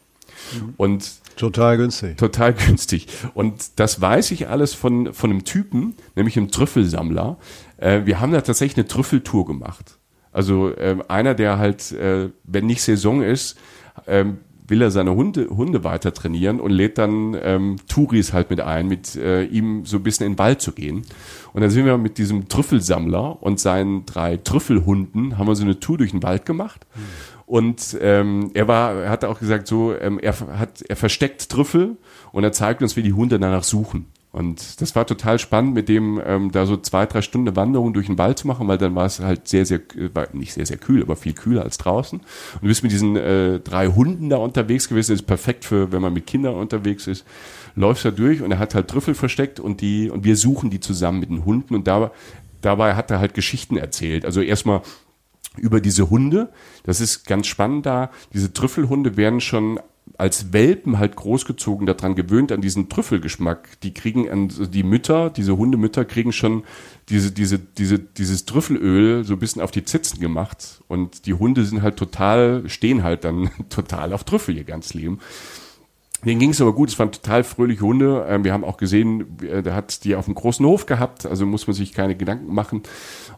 [0.55, 0.74] Mhm.
[0.76, 2.16] Und Total günstig.
[2.16, 3.07] Total günstig.
[3.32, 7.39] Und das weiß ich alles von, von einem Typen, nämlich einem Trüffelsammler.
[7.76, 9.99] Äh, wir haben da tatsächlich eine Trüffeltour gemacht.
[10.32, 13.57] Also äh, einer, der halt, äh, wenn nicht Saison ist,
[14.07, 18.61] ähm, will er seine Hunde, Hunde weiter trainieren und lädt dann ähm, Touris halt mit
[18.61, 21.03] ein, mit äh, ihm so ein bisschen in den Wald zu gehen.
[21.55, 25.80] Und dann sind wir mit diesem Trüffelsammler und seinen drei Trüffelhunden, haben wir so eine
[25.80, 26.86] Tour durch den Wald gemacht.
[26.95, 27.01] Mhm.
[27.49, 31.97] Und ähm, er war, er hat auch gesagt, so, ähm, er hat, er versteckt Trüffel
[32.31, 34.05] und er zeigt uns, wie die Hunde danach suchen.
[34.33, 38.07] Und das war total spannend, mit dem ähm, da so zwei, drei Stunden Wanderung durch
[38.07, 39.81] den Wald zu machen, weil dann war es halt sehr, sehr,
[40.13, 42.19] war nicht sehr, sehr kühl, aber viel kühler als draußen.
[42.19, 45.13] Und du bist mit diesen äh, drei Hunden da unterwegs gewesen.
[45.13, 47.25] Das ist perfekt für, wenn man mit Kindern unterwegs ist.
[47.77, 50.81] Läufst da durch und er hat halt Trüffel versteckt und die, und wir suchen die
[50.81, 52.11] zusammen mit den Hunden und da,
[52.61, 54.27] dabei hat er halt Geschichten erzählt.
[54.27, 54.83] Also erstmal
[55.59, 56.51] über diese Hunde.
[56.85, 58.11] Das ist ganz spannend da.
[58.33, 59.81] Diese Trüffelhunde werden schon
[60.17, 63.81] als Welpen halt großgezogen, daran gewöhnt an diesen Trüffelgeschmack.
[63.83, 66.65] Die kriegen die Mütter, diese Hundemütter kriegen schon
[67.09, 70.83] diese, diese, diese, dieses Trüffelöl so ein bisschen auf die Zitzen gemacht.
[70.89, 75.21] Und die Hunde sind halt total, stehen halt dann total auf Trüffel ihr ganzes Leben.
[76.25, 78.27] Denen ging es aber gut, es waren total fröhliche Hunde.
[78.29, 81.69] Ähm, wir haben auch gesehen, der hat die auf einem großen Hof gehabt, also muss
[81.69, 82.83] man sich keine Gedanken machen.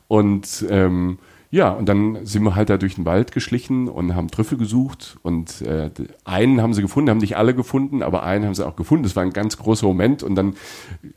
[0.09, 1.19] Und ähm,
[1.53, 5.19] ja, und dann sind wir halt da durch den Wald geschlichen und haben Trüffel gesucht.
[5.23, 5.91] Und äh,
[6.25, 9.03] einen haben sie gefunden, haben nicht alle gefunden, aber einen haben sie auch gefunden.
[9.03, 10.23] Das war ein ganz großer Moment.
[10.23, 10.55] Und dann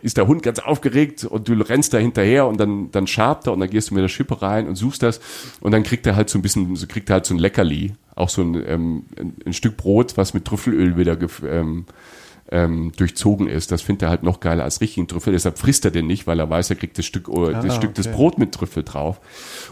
[0.02, 3.54] ist der Hund ganz aufgeregt und du rennst da hinterher und dann, dann schabt er
[3.54, 5.22] und dann gehst du mit der Schippe rein und suchst das.
[5.62, 7.94] Und dann kriegt er halt so ein bisschen, so kriegt er halt so ein Leckerli.
[8.16, 9.04] Auch so ein, ähm,
[9.46, 11.16] ein Stück Brot, was mit Trüffelöl wieder
[11.48, 11.86] ähm,
[12.52, 13.72] ähm, durchzogen ist.
[13.72, 15.34] Das findet er halt noch geiler als richtigen Trüffel.
[15.34, 17.76] Deshalb frisst er den nicht, weil er weiß, er kriegt das Stück, oh, ah, das
[17.76, 18.02] Stück okay.
[18.02, 19.22] des Brot mit Trüffel drauf.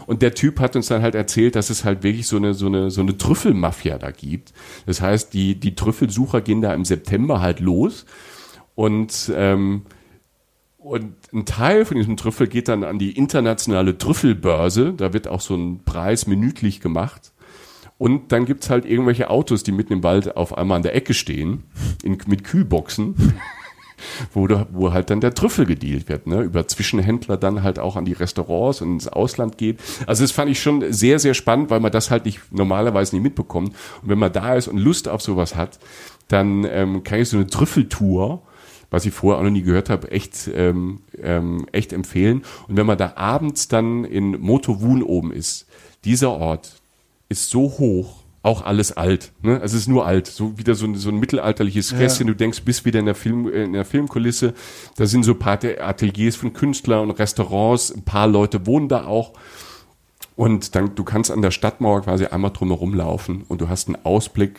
[0.06, 2.66] Und der Typ hat uns dann halt erzählt, dass es halt wirklich so eine, so
[2.66, 4.52] eine, so eine Trüffelmafia da gibt.
[4.86, 8.06] Das heißt, die, die Trüffelsucher gehen da im September halt los
[8.74, 9.82] und, ähm,
[10.78, 14.94] und ein Teil von diesem Trüffel geht dann an die internationale Trüffelbörse.
[14.94, 17.32] Da wird auch so ein Preis minütlich gemacht.
[18.02, 21.14] Und dann gibt's halt irgendwelche Autos, die mitten im Wald auf einmal an der Ecke
[21.14, 21.62] stehen,
[22.02, 23.14] in, mit Kühlboxen,
[24.32, 26.40] wo, da, wo halt dann der Trüffel gedealt wird, ne?
[26.40, 29.78] über Zwischenhändler dann halt auch an die Restaurants und ins Ausland geht.
[30.04, 33.22] Also das fand ich schon sehr, sehr spannend, weil man das halt nicht normalerweise nicht
[33.22, 33.68] mitbekommt.
[33.68, 35.78] Und wenn man da ist und Lust auf sowas hat,
[36.26, 38.42] dann ähm, kann ich so eine Trüffeltour
[38.90, 42.42] was ich vorher auch noch nie gehört habe, echt, ähm, ähm, echt empfehlen.
[42.68, 45.66] Und wenn man da abends dann in Motowun oben ist,
[46.04, 46.81] dieser Ort,
[47.32, 49.32] ist so hoch, auch alles alt.
[49.42, 49.54] Ne?
[49.60, 52.26] Also es ist nur alt, so wieder so ein, so ein mittelalterliches Kästchen.
[52.26, 52.32] Ja.
[52.32, 54.54] Du denkst, bist wieder in der Film, äh, in der Filmkulisse.
[54.96, 57.92] Da sind so ein paar Ateliers von Künstlern und Restaurants.
[57.92, 59.32] Ein paar Leute wohnen da auch.
[60.34, 64.04] Und dann, du kannst an der Stadtmauer quasi einmal drumherum laufen und du hast einen
[64.04, 64.58] Ausblick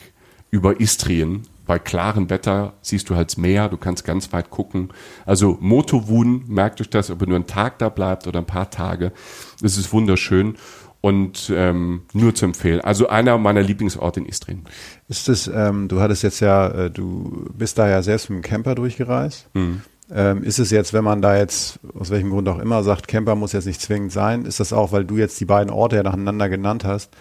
[0.50, 1.44] über Istrien.
[1.66, 4.90] Bei klarem Wetter siehst du halt das Meer, du kannst ganz weit gucken.
[5.26, 8.70] Also Motowun, merkt euch das, ob ihr nur einen Tag da bleibt oder ein paar
[8.70, 9.14] Tage.
[9.62, 10.56] Es ist wunderschön
[11.04, 12.80] und ähm, nur zu empfehlen.
[12.80, 14.64] Also einer meiner Lieblingsorte in Istrien.
[15.10, 18.42] Ist es, ähm, du hattest jetzt ja, äh, du bist da ja selbst mit dem
[18.42, 19.50] Camper durchgereist.
[19.54, 19.82] Mhm.
[20.10, 23.36] Ähm, ist es jetzt, wenn man da jetzt, aus welchem Grund auch immer, sagt, Camper
[23.36, 26.04] muss jetzt nicht zwingend sein, ist das auch, weil du jetzt die beiden Orte ja
[26.04, 27.12] nacheinander genannt hast,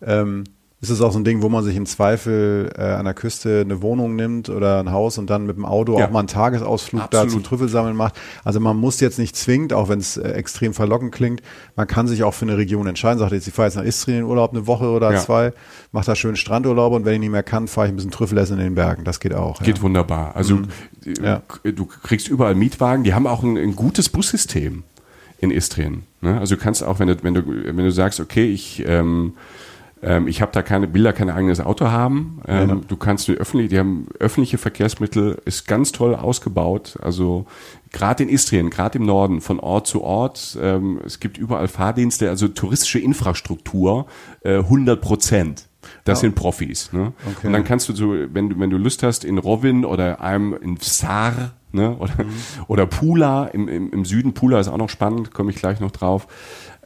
[0.00, 0.44] ähm,
[0.84, 3.62] ist es auch so ein Ding, wo man sich im Zweifel äh, an der Küste
[3.64, 6.06] eine Wohnung nimmt oder ein Haus und dann mit dem Auto ja.
[6.06, 7.26] auch mal einen Tagesausflug Absolut.
[7.26, 8.20] da zum Trüffelsammeln macht.
[8.44, 11.40] Also man muss jetzt nicht zwingend, auch wenn es äh, extrem verlockend klingt,
[11.74, 13.18] man kann sich auch für eine Region entscheiden.
[13.18, 15.20] Sagt jetzt, ich fahre jetzt nach Istrien in Urlaub eine Woche oder ja.
[15.20, 15.54] zwei,
[15.90, 18.58] mache da schön Strandurlaub und wenn ich nicht mehr kann, fahre ich ein bisschen Trüffelessen
[18.58, 19.04] in den Bergen.
[19.04, 19.62] Das geht auch.
[19.62, 19.82] Geht ja.
[19.82, 20.36] wunderbar.
[20.36, 20.68] Also mhm.
[21.04, 24.84] Äh, du kriegst überall Mietwagen, die haben auch ein, ein gutes Bussystem
[25.38, 26.02] in Istrien.
[26.20, 26.38] Ne?
[26.38, 29.34] Also du kannst auch, wenn du, wenn du, wenn du sagst, okay, ich ähm,
[30.04, 32.40] Ähm, ich habe da keine, da kein eigenes Auto haben.
[32.46, 32.74] Ähm, Ja.
[32.86, 36.98] Du kannst die öffentlich, die haben öffentliche Verkehrsmittel, ist ganz toll ausgebaut.
[37.00, 37.46] Also
[37.90, 40.58] gerade in Istrien, gerade im Norden, von Ort zu Ort.
[40.60, 44.06] Ähm, es gibt überall Fahrdienste, also touristische Infrastruktur,
[44.42, 45.68] äh, 100 Prozent.
[46.04, 46.92] Das sind Profis.
[46.92, 47.12] Ne?
[47.26, 47.46] Okay.
[47.46, 50.54] Und dann kannst du so, wenn du, wenn du Lust hast, in Rovin oder einem
[50.54, 51.96] in Sar ne?
[51.96, 52.14] oder,
[52.68, 55.90] oder Pula, im, im, im Süden, Pula ist auch noch spannend, komme ich gleich noch
[55.90, 56.26] drauf.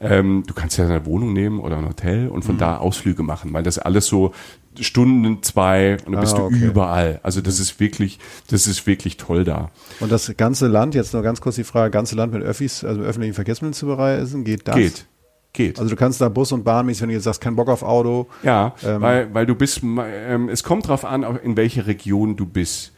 [0.01, 3.53] Ähm, du kannst ja eine Wohnung nehmen oder ein Hotel und von da Ausflüge machen,
[3.53, 4.33] weil das alles so
[4.79, 6.65] Stunden, zwei und dann Ah, bist du okay.
[6.65, 7.19] überall.
[7.25, 9.71] Also das ist wirklich, das ist wirklich toll da.
[9.99, 13.01] Und das ganze Land, jetzt nur ganz kurz die Frage, ganze Land mit Öffis, also
[13.01, 14.77] mit öffentlichen Verkehrsmitteln zu bereisen, geht das?
[14.77, 15.07] Geht.
[15.53, 15.79] Geht.
[15.81, 17.83] Also du kannst da Bus und Bahn mäßig, wenn du jetzt sagst, kein Bock auf
[17.83, 18.29] Auto.
[18.45, 22.47] Ja, Ähm, weil, weil du bist, ähm, es kommt drauf an, in welche Region du
[22.47, 22.93] bist.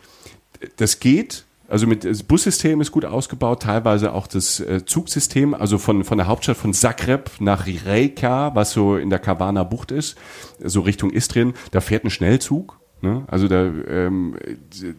[0.76, 1.44] Das geht.
[1.70, 6.18] Also mit das Bussystem ist gut ausgebaut, teilweise auch das äh, Zugsystem, also von, von
[6.18, 10.18] der Hauptstadt von Zagreb nach Rijeka, was so in der Kavana Bucht ist,
[10.58, 12.80] so Richtung Istrien, da fährt ein Schnellzug.
[13.02, 13.24] Ne?
[13.28, 14.36] Also da, ähm,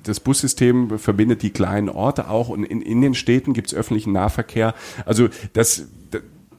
[0.03, 4.13] das Bussystem verbindet die kleinen Orte auch und in, in den Städten gibt es öffentlichen
[4.13, 4.73] Nahverkehr.
[5.05, 5.89] Also das,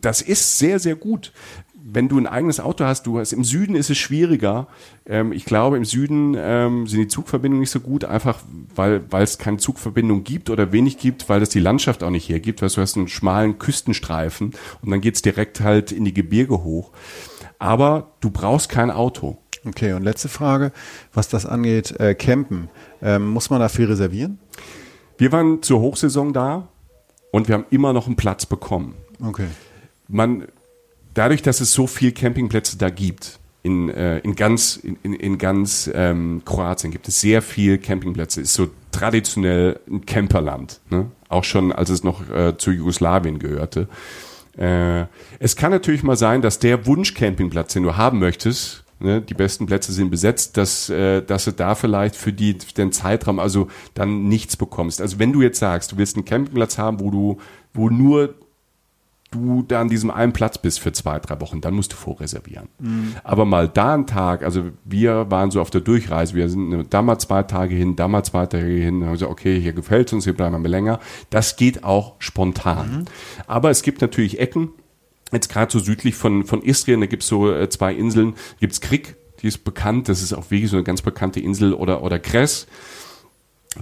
[0.02, 1.32] das ist sehr, sehr gut.
[1.94, 4.66] Wenn du ein eigenes Auto hast, du hast im Süden ist es schwieriger.
[5.04, 8.38] Ähm, ich glaube, im Süden ähm, sind die Zugverbindungen nicht so gut, einfach
[8.74, 12.28] weil weil es keine Zugverbindung gibt oder wenig gibt, weil das die Landschaft auch nicht
[12.28, 12.62] hergibt.
[12.62, 16.92] Weil du hast einen schmalen Küstenstreifen und dann geht's direkt halt in die Gebirge hoch.
[17.58, 19.38] Aber du brauchst kein Auto.
[19.64, 20.72] Okay, und letzte Frage,
[21.12, 22.68] was das angeht, äh, Campen,
[23.00, 24.38] ähm, muss man dafür reservieren?
[25.18, 26.68] Wir waren zur Hochsaison da
[27.30, 28.94] und wir haben immer noch einen Platz bekommen.
[29.24, 29.46] Okay.
[30.08, 30.48] man
[31.14, 35.88] dadurch, dass es so viel Campingplätze da gibt, in, äh, in ganz, in, in- ganz
[35.94, 38.40] ähm, Kroatien gibt es sehr viel Campingplätze.
[38.40, 40.80] Ist so traditionell ein Camperland.
[40.90, 41.06] Ne?
[41.28, 43.86] Auch schon, als es noch äh, zu Jugoslawien gehörte.
[44.58, 45.04] Äh,
[45.38, 49.66] es kann natürlich mal sein, dass der Wunsch-Campingplatz, den du haben möchtest, ne, die besten
[49.66, 53.68] Plätze sind besetzt, dass, äh, dass du da vielleicht für die, für den Zeitraum also
[53.94, 55.00] dann nichts bekommst.
[55.00, 57.38] Also wenn du jetzt sagst, du willst einen Campingplatz haben, wo du,
[57.74, 58.34] wo nur
[59.32, 62.68] du da an diesem einen Platz bist für zwei, drei Wochen, dann musst du vorreservieren.
[63.24, 67.02] Aber mal da einen Tag, also wir waren so auf der Durchreise, wir sind da
[67.02, 70.12] mal zwei Tage hin, da mal zwei Tage hin, haben wir gesagt, okay, hier gefällt
[70.12, 71.00] uns, hier bleiben wir mal länger.
[71.30, 73.06] Das geht auch spontan.
[73.46, 74.70] Aber es gibt natürlich Ecken,
[75.32, 79.16] jetzt gerade so südlich von, von Istrien, da gibt's so äh, zwei Inseln, gibt's Krik,
[79.40, 82.66] die ist bekannt, das ist auch wirklich so eine ganz bekannte Insel, oder, oder Kres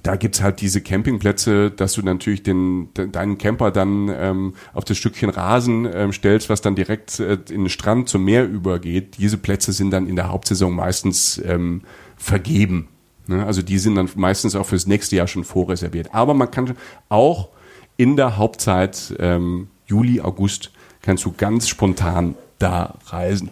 [0.02, 4.84] da gibt's halt diese Campingplätze, dass du natürlich den, de, deinen Camper dann ähm, auf
[4.84, 9.18] das Stückchen Rasen ähm, stellst, was dann direkt äh, in den Strand zum Meer übergeht.
[9.18, 11.82] Diese Plätze sind dann in der Hauptsaison meistens ähm,
[12.16, 12.88] vergeben.
[13.26, 13.44] Ne?
[13.44, 16.14] Also die sind dann meistens auch fürs nächste Jahr schon vorreserviert.
[16.14, 16.76] Aber man kann
[17.08, 17.48] auch
[17.96, 20.70] in der Hauptzeit, ähm, Juli, August,
[21.02, 23.50] kannst du ganz spontan da reisen.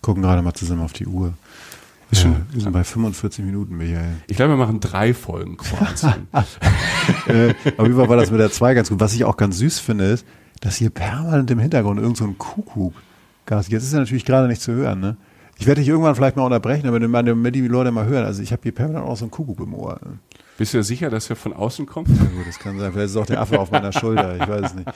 [0.00, 1.34] Gucken gerade mal zusammen auf die Uhr.
[2.10, 4.16] Ist Ja, schon- wir sind bei 45 Minuten, Michael.
[4.28, 6.28] Ich glaube, wir machen drei Folgen Kroatien.
[7.26, 9.00] äh, auf jeden Fall war das mit der 2 ganz gut.
[9.00, 10.24] Was ich auch ganz süß finde, ist,
[10.60, 12.94] dass hier permanent im Hintergrund irgend so ein Kuckuck
[13.44, 13.68] Gas.
[13.68, 15.16] Jetzt ist er natürlich gerade nicht zu hören, ne?
[15.58, 18.24] Ich werde dich irgendwann vielleicht mal unterbrechen, du mal- damit die Leute mal hören.
[18.26, 19.98] Also ich habe hier permanent auch so einen Kuckuck im Ohr.
[20.58, 22.08] Bist du sicher, dass er von außen kommt?
[22.10, 22.92] Na gut, das kann sein.
[22.92, 24.36] Vielleicht ist es auch der Affe auf meiner Schulter.
[24.36, 24.88] Ich weiß es nicht.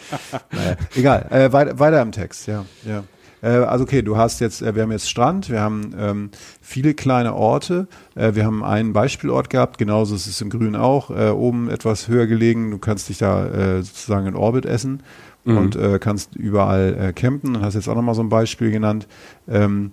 [0.52, 1.26] Naja, egal.
[1.30, 2.64] Äh, weiter, weiter im Text, ja.
[2.84, 3.04] ja.
[3.43, 6.30] Äh, also okay, du hast jetzt, äh, wir haben jetzt Strand, wir haben ähm,
[6.61, 11.11] viele kleine Orte, äh, wir haben einen Beispielort gehabt, genauso ist es im Grün auch,
[11.11, 15.03] äh, oben etwas höher gelegen, du kannst dich da äh, sozusagen in Orbit essen
[15.47, 19.09] und äh, kannst überall campen und hast jetzt auch nochmal so ein Beispiel genannt.
[19.49, 19.91] Ähm,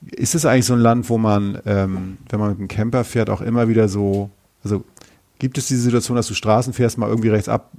[0.00, 3.30] ist es eigentlich so ein Land, wo man, ähm, wenn man mit einem Camper fährt,
[3.30, 4.30] auch immer wieder so,
[4.64, 4.84] also
[5.38, 7.70] gibt es diese Situation, dass du Straßen fährst, mal irgendwie rechts ab,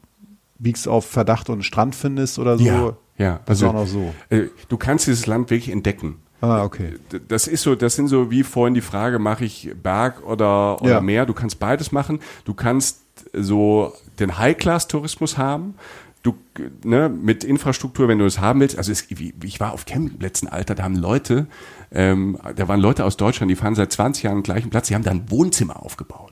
[0.59, 2.63] biegst auf Verdacht und einen Strand findest oder so?
[2.63, 3.39] Ja, ja.
[3.45, 4.13] Das ist Also, auch noch so.
[4.29, 6.17] äh, du kannst dieses Land wirklich entdecken.
[6.41, 6.93] Ah, okay.
[7.11, 10.81] D- Das ist so, das sind so wie vorhin die Frage, mache ich Berg oder,
[10.81, 11.01] oder Ja.
[11.01, 11.25] Meer?
[11.25, 12.19] Du kannst beides machen.
[12.45, 13.01] Du kannst
[13.33, 15.75] so den High-Class-Tourismus haben.
[16.21, 16.35] Du,
[16.83, 18.77] ne, mit Infrastruktur, wenn du es haben willst.
[18.77, 21.47] Also es, ich war auf Campingplätzen, Alter, da haben Leute,
[21.91, 24.95] ähm, da waren Leute aus Deutschland, die fahren seit 20 Jahren am gleichen Platz, die
[24.95, 26.28] haben da ein Wohnzimmer aufgebaut.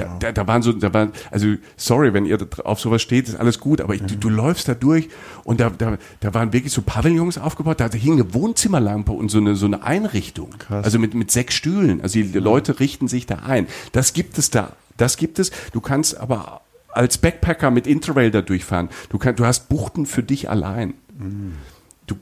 [0.00, 3.36] Da, da, da waren so, da waren, also sorry, wenn ihr auf sowas steht, ist
[3.36, 5.08] alles gut, aber ich, du, du läufst da durch
[5.44, 9.38] und da, da, da waren wirklich so Pavillons aufgebaut, da, hing eine Wohnzimmerlampe und so
[9.38, 10.50] eine, so eine Einrichtung.
[10.58, 10.84] Krass.
[10.84, 12.00] Also mit, mit sechs Stühlen.
[12.00, 13.66] Also die Leute richten sich da ein.
[13.92, 14.72] Das gibt es da.
[14.96, 15.50] Das gibt es.
[15.72, 18.88] Du kannst aber als Backpacker mit Interrail da durchfahren.
[19.08, 20.94] Du, kann, du hast Buchten für dich allein.
[22.06, 22.16] Du,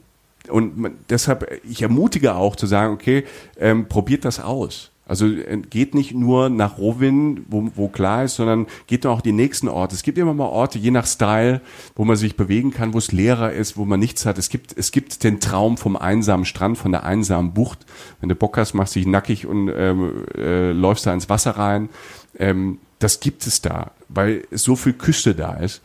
[0.49, 3.25] und man, deshalb, ich ermutige auch zu sagen, okay,
[3.57, 4.91] ähm, probiert das aus.
[5.09, 9.31] Also äh, geht nicht nur nach Rovin, wo, wo klar ist, sondern geht auch die
[9.31, 9.95] nächsten Orte.
[9.95, 11.61] Es gibt immer mal Orte, je nach Style,
[11.95, 14.37] wo man sich bewegen kann, wo es leerer ist, wo man nichts hat.
[14.37, 17.87] Es gibt, es gibt den Traum vom einsamen Strand, von der einsamen Bucht.
[18.19, 21.89] Wenn du Bock hast, machst dich nackig und ähm, äh, läufst da ins Wasser rein.
[22.37, 25.81] Ähm, das gibt es da, weil so viel Küste da ist.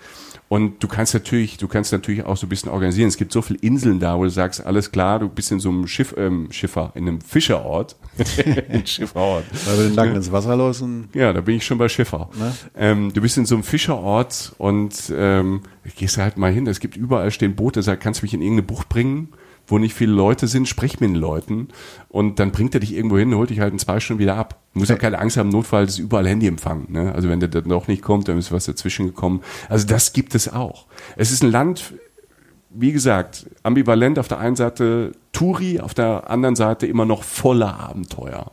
[0.55, 3.09] Und du kannst natürlich, du kannst natürlich auch so ein bisschen organisieren.
[3.09, 5.69] Es gibt so viele Inseln da, wo du sagst, alles klar, du bist in so
[5.69, 7.97] einem Schiff, ähm, Schiffer, in einem Fischerort.
[8.69, 9.47] ein Schifferort.
[9.67, 12.31] Weil du den Nacken ins Wasser und Ja, da bin ich schon bei Schiffer.
[12.39, 12.55] Ne?
[12.77, 15.63] Ähm, du bist in so einem Fischerort und ähm,
[15.97, 16.69] gehst halt mal hin.
[16.69, 19.31] Es gibt überall stehen Boote, sag, kannst du mich in irgendeine Bucht bringen?
[19.67, 21.69] Wo nicht viele Leute sind, sprich mit den Leuten
[22.09, 24.61] und dann bringt er dich irgendwo hin, holt dich halt in zwei Stunden wieder ab.
[24.75, 26.87] Du musst ja keine Angst haben, im Notfall ist überall Handyempfang.
[26.91, 27.15] Ne?
[27.15, 29.43] Also wenn der dann noch nicht kommt, dann ist was dazwischen gekommen.
[29.69, 30.87] Also das gibt es auch.
[31.17, 31.95] Es ist ein Land,
[32.71, 37.79] wie gesagt, ambivalent auf der einen Seite Touri, auf der anderen Seite immer noch voller
[37.79, 38.51] Abenteuer.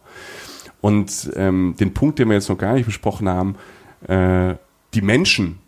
[0.79, 3.55] Und ähm, den Punkt, den wir jetzt noch gar nicht besprochen haben,
[4.07, 4.55] äh,
[4.93, 5.59] die Menschen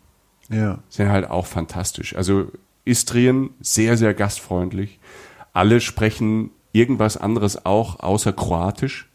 [0.48, 0.78] ja.
[0.88, 2.16] sind halt auch fantastisch.
[2.16, 2.48] Also
[2.84, 4.98] Istrien sehr, sehr gastfreundlich.
[5.54, 9.08] Alle sprechen irgendwas anderes auch außer Kroatisch.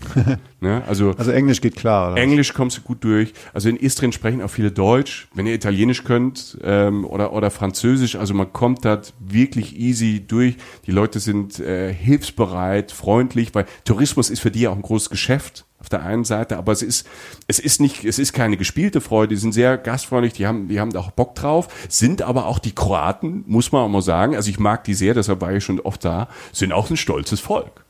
[0.60, 0.82] ne?
[0.86, 2.20] also, Also Englisch geht klar, oder?
[2.20, 3.32] Englisch kommst du gut durch.
[3.52, 5.28] Also in Istrien sprechen auch viele Deutsch.
[5.34, 10.56] Wenn ihr Italienisch könnt ähm, oder, oder Französisch, also man kommt da wirklich easy durch.
[10.86, 15.64] Die Leute sind äh, hilfsbereit, freundlich, weil Tourismus ist für die auch ein großes Geschäft
[15.82, 17.08] auf der einen Seite, aber es ist,
[17.48, 20.78] es ist nicht, es ist keine gespielte Freude, die sind sehr gastfreundlich, die haben, die
[20.78, 24.36] haben da auch Bock drauf, sind aber auch die Kroaten, muss man auch mal sagen,
[24.36, 27.40] also ich mag die sehr, deshalb war ich schon oft da, sind auch ein stolzes
[27.40, 27.84] Volk.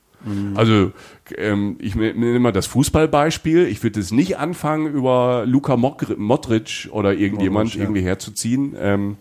[0.54, 0.92] Also
[1.36, 3.66] ähm, ich nehme mal das Fußballbeispiel.
[3.66, 7.82] Ich würde es nicht anfangen, über Luka Modric oder irgendjemand Modric, ja.
[7.82, 8.76] irgendwie herzuziehen.
[8.78, 9.16] Ähm,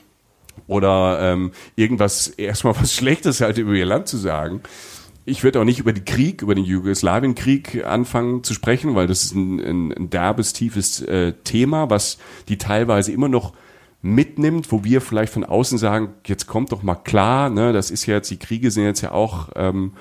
[0.67, 4.61] oder ähm, irgendwas erstmal was Schlechtes halt über ihr Land zu sagen.
[5.31, 9.23] Ich würde auch nicht über den Krieg, über den Jugoslawienkrieg anfangen zu sprechen, weil das
[9.23, 12.17] ist ein, ein, ein derbes, tiefes äh, Thema, was
[12.49, 13.53] die teilweise immer noch
[14.01, 18.07] mitnimmt, wo wir vielleicht von außen sagen, jetzt kommt doch mal klar, ne, das ist
[18.07, 19.93] ja jetzt, die Kriege sind jetzt ja auch, ähm,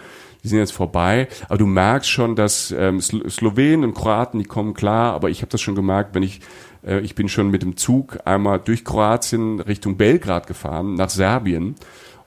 [0.42, 4.46] die sind jetzt vorbei, aber du merkst schon, dass ähm, Slo Slowenen und Kroaten, die
[4.46, 6.40] kommen klar, aber ich habe das schon gemerkt, wenn ich,
[6.84, 11.76] äh, ich bin schon mit dem Zug einmal durch Kroatien Richtung Belgrad gefahren, nach Serbien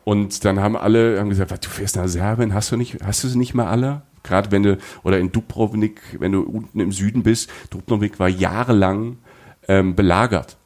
[0.04, 3.28] und dann haben alle haben gesagt, du fährst nach Serbien, hast du nicht, hast du
[3.28, 4.02] sie nicht mal alle?
[4.24, 9.18] Gerade wenn du, oder in Dubrovnik, wenn du unten im Süden bist, Dubrovnik war jahrelang
[9.68, 10.58] ähm, belagert.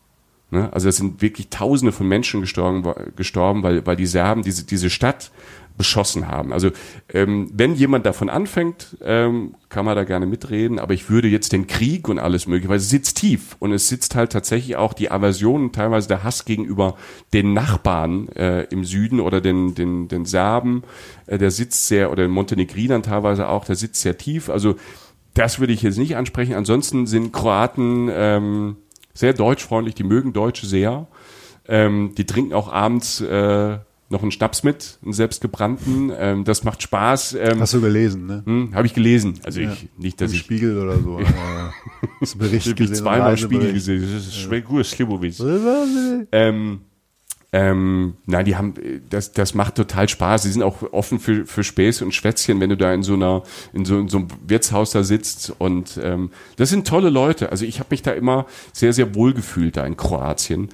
[0.52, 0.72] Ne?
[0.72, 2.84] Also es sind wirklich Tausende von Menschen gestorben,
[3.16, 5.32] gestorben weil, weil die Serben diese, diese Stadt
[5.78, 6.52] beschossen haben.
[6.52, 6.72] Also
[7.14, 11.52] ähm, wenn jemand davon anfängt, ähm, kann man da gerne mitreden, aber ich würde jetzt
[11.52, 14.94] den Krieg und alles mögliche, weil es sitzt tief und es sitzt halt tatsächlich auch
[14.94, 16.96] die Aversion teilweise der Hass gegenüber
[17.34, 20.84] den Nachbarn äh, im Süden oder den, den, den Serben,
[21.28, 24.50] äh, der sitzt sehr, oder den Montenegrinern teilweise auch, der sitzt sehr tief.
[24.50, 24.76] Also
[25.36, 26.56] das würde ich jetzt nicht ansprechen.
[26.56, 28.78] Ansonsten sind Kroaten ähm,
[29.14, 31.08] sehr deutschfreundlich, die mögen Deutsche sehr.
[31.68, 33.78] Ähm, die trinken auch abends äh,
[34.10, 36.12] noch einen Schnaps mit, einen selbstgebrannten.
[36.18, 37.34] Ähm, das macht Spaß.
[37.40, 38.44] Ähm, Hast du gelesen, ne?
[38.46, 39.40] hm, Habe ich gelesen.
[39.44, 39.74] Also Ja.
[39.74, 41.20] ich nicht, dass Im ich Spiegel oder so.
[42.20, 44.02] das Bericht ich habe gesehen, zweimal Spiegel gesehen.
[44.14, 45.40] Das ist schwer gut, Slivovitz.
[45.40, 45.56] Ja.
[46.32, 46.82] Ähm,
[47.54, 48.74] ähm, nein, die haben,
[49.10, 50.44] das, das macht total Spaß.
[50.44, 53.44] Sie sind auch offen für, für Späße und Schwätzchen, wenn du da in so einer,
[53.74, 55.54] in so, in so einem Wirtshaus da sitzt.
[55.58, 57.50] Und ähm, das sind tolle Leute.
[57.52, 60.70] Also ich habe mich da immer sehr, sehr wohl gefühlt da in Kroatien.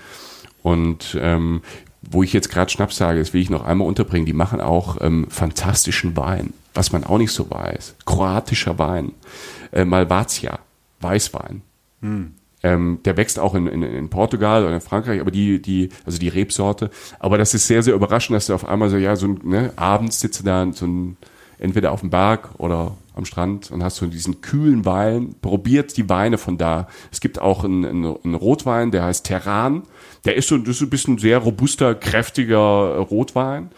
[0.63, 1.61] Und ähm,
[2.09, 4.97] wo ich jetzt gerade Schnaps sage, das will ich noch einmal unterbringen, die machen auch
[5.01, 7.95] ähm, fantastischen Wein, was man auch nicht so weiß.
[8.05, 9.13] Kroatischer Wein,
[9.71, 10.59] äh, Malvasia,
[11.01, 11.61] Weißwein.
[12.65, 16.17] Ähm, der wächst auch in, in, in Portugal oder in Frankreich, aber die, die, also
[16.17, 16.91] die Rebsorte.
[17.19, 19.73] Aber das ist sehr, sehr überraschend, dass du auf einmal so, ja, so ein, ne,
[19.75, 21.17] abends sitzt du da so ein,
[21.59, 26.09] entweder auf dem Berg oder am Strand und hast so diesen kühlen Wein, probiert die
[26.09, 26.87] Weine von da.
[27.11, 29.83] Es gibt auch einen, einen, Rotwein, der heißt Terran.
[30.25, 33.69] Der ist so, das ist ein bisschen sehr robuster, kräftiger Rotwein.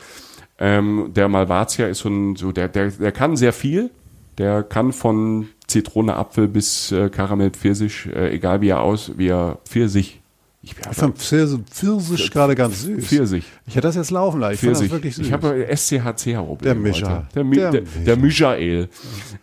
[0.57, 3.91] Ähm, der Malvasia ist so ein, so der, der, der kann sehr viel.
[4.37, 9.27] Der kann von Zitrone, Apfel bis äh, Karamell, Pfirsich, äh, egal wie er aus, wie
[9.27, 10.21] er Pfirsich.
[10.65, 13.05] Ich, fand Pfirsich, Pfirsich gerade ganz süß.
[13.05, 13.45] Pfirsich.
[13.67, 14.55] Ich hätte das jetzt laufen lassen.
[14.55, 15.27] Ich fand das wirklich süß.
[15.27, 16.63] Ich habe SCHC-Problem.
[16.63, 17.27] Der Mischa.
[17.35, 18.89] Der, Mi Der der, der Michael.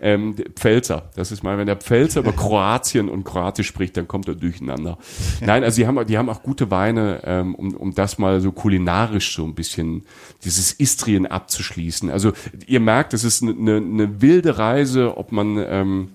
[0.00, 1.10] Ähm, der Pfälzer.
[1.14, 4.98] Das ist mal, wenn der Pfälzer über Kroatien und Kroatisch spricht, dann kommt er durcheinander.
[5.40, 8.50] Nein, also die haben, die haben auch gute Weine, ähm, um, um das mal so
[8.50, 10.02] kulinarisch so ein bisschen,
[10.44, 12.10] dieses Istrien abzuschließen.
[12.10, 12.32] Also
[12.66, 16.08] ihr merkt, es ist eine, eine, eine wilde Reise, ob man, ähm,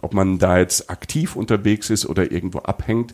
[0.00, 3.12] ob man da jetzt aktiv unterwegs ist oder irgendwo abhängt.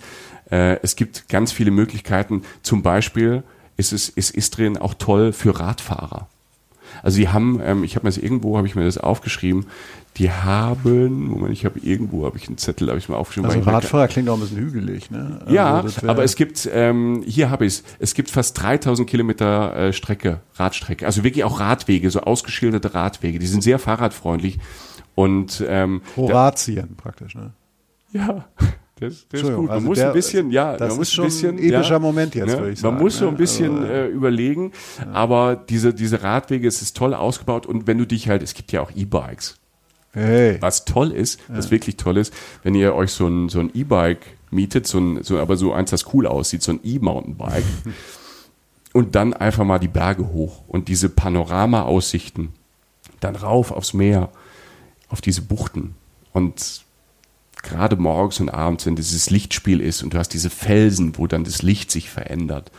[0.51, 2.43] Äh, es gibt ganz viele Möglichkeiten.
[2.63, 3.43] Zum Beispiel
[3.77, 6.29] ist es ist Istrien auch toll für Radfahrer.
[7.03, 9.67] Also die haben, ähm, ich habe mir das irgendwo, habe ich mir das aufgeschrieben,
[10.17, 13.49] Die haben, Moment, ich habe irgendwo, habe ich einen Zettel, habe ich mal aufgeschrieben.
[13.49, 15.39] Also Radfahrer klingt auch ein bisschen hügelig, ne?
[15.43, 19.77] Also ja, aber es gibt, ähm, hier habe ich es, es gibt fast 3000 Kilometer
[19.77, 24.59] äh, Strecke, Radstrecke, also wirklich auch Radwege, so ausgeschilderte Radwege, die sind sehr fahrradfreundlich
[25.15, 27.53] und ähm, Horatien praktisch, ne?
[28.13, 28.45] ja,
[29.01, 29.67] das, das ist gut.
[29.67, 31.63] Man also muss der- ein bisschen, ja, das man muss ist schon ein bisschen, ein
[31.65, 32.59] epischer ja, Moment jetzt, ne?
[32.59, 34.73] würde ich Man sagen, muss so ein bisschen Also, äh, überlegen,
[35.13, 38.73] aber diese, diese Radwege, es ist toll ausgebaut und wenn du dich halt, es gibt
[38.73, 39.57] ja auch E-Bikes.
[40.13, 40.57] Hey.
[40.61, 42.33] Was toll ist, was wirklich toll ist,
[42.63, 45.91] wenn ihr euch so ein, so ein E-Bike mietet, so ein, so, aber so eins,
[45.91, 47.65] das cool aussieht, so ein E-Mountainbike,
[48.95, 52.49] und dann einfach mal die Berge hoch und diese Panorama-Aussichten,
[53.21, 54.31] dann rauf aufs Meer,
[55.09, 55.95] auf diese Buchten
[56.33, 56.83] und
[57.63, 61.45] gerade morgens und abends, wenn dieses Lichtspiel ist und du hast diese Felsen, wo dann
[61.45, 62.71] das Licht sich verändert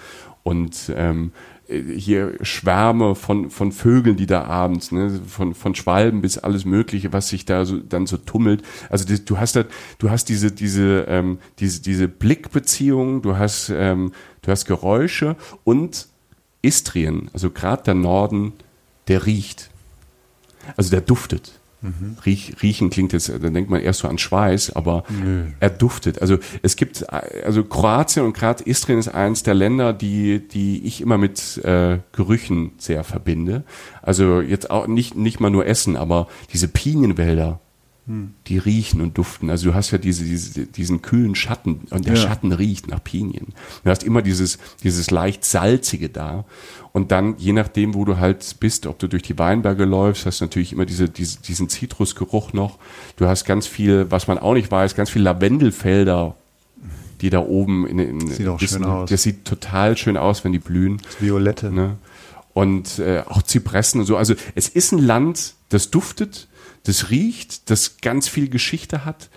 [0.44, 1.32] und ähm,
[1.68, 7.14] hier Schwärme von, von Vögeln, die da abends, ne, von, von Schwalben bis alles Mögliche,
[7.14, 8.64] was sich da so, dann so tummelt.
[8.90, 9.66] Also das, du hast da,
[10.00, 16.08] du hast diese, diese, ähm, diese, diese Blickbeziehung, du hast, ähm, du hast Geräusche und
[16.64, 18.54] Istrien, also gerade der Norden,
[19.08, 19.70] der riecht.
[20.76, 21.59] Also der duftet.
[22.26, 25.04] Riech, riechen klingt jetzt, dann denkt man erst so an Schweiß, aber
[25.60, 26.22] er duftet.
[26.22, 31.02] Also es gibt, also Kroatien und gerade Istrien ist eins der Länder, die, die ich
[31.02, 33.64] immer mit äh, Gerüchen sehr verbinde.
[34.02, 37.60] Also jetzt auch nicht, nicht mal nur Essen, aber diese Pinienwälder,
[38.48, 39.52] die riechen und duften.
[39.52, 42.22] Also du hast ja diese, diese, diesen kühlen Schatten und der Ja.
[42.22, 43.48] Schatten riecht nach Pinien.
[43.84, 46.46] Du hast immer dieses, dieses leicht salzige da.
[46.92, 50.42] Und dann, je nachdem, wo du halt bist, ob du durch die Weinberge läufst, hast
[50.42, 52.80] du natürlich immer diese, diese, diesen Zitrusgeruch noch.
[53.16, 56.36] Du hast ganz viel, was man auch nicht weiß, ganz viel Lavendelfelder,
[57.22, 59.10] die da oben in, in Sieht auch wissen- schön aus.
[59.12, 61.00] Das sieht total schön aus, wenn die blühen.
[61.20, 61.72] Violette.
[61.72, 61.98] Ne?
[62.54, 64.18] Und äh, auch Zypressen und so.
[64.18, 66.48] Also es ist ein Land, das duftet,
[66.84, 69.30] das riecht, das ganz viel Geschichte hat.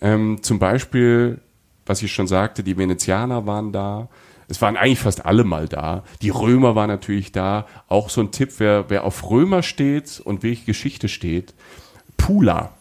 [0.00, 1.40] Ähm, zum Beispiel,
[1.86, 4.08] was ich schon sagte, die Venezianer waren da.
[4.48, 6.04] Es waren eigentlich fast alle mal da.
[6.22, 7.66] Die Römer waren natürlich da.
[7.88, 11.54] Auch so ein Tipp, wer, wer auf Römer steht und wirklich Geschichte steht.
[12.16, 12.72] Pula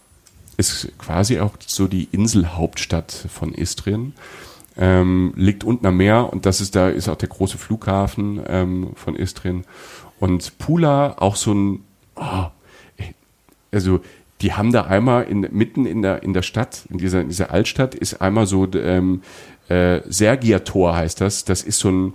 [0.58, 4.14] ist quasi auch so die Inselhauptstadt von Istrien.
[4.76, 8.92] Ähm, liegt unten am Meer und das ist da ist auch der große Flughafen ähm,
[8.96, 9.66] von Istrien.
[10.20, 11.84] Und Pula auch so ein,
[12.16, 12.46] oh,
[13.74, 14.02] also
[14.42, 17.52] die haben da einmal in, mitten in der, in der Stadt, in dieser, in dieser
[17.52, 19.22] Altstadt, ist einmal so ähm,
[19.70, 21.46] äh, Sergia-Tor heißt das.
[21.46, 22.14] Das ist so ein,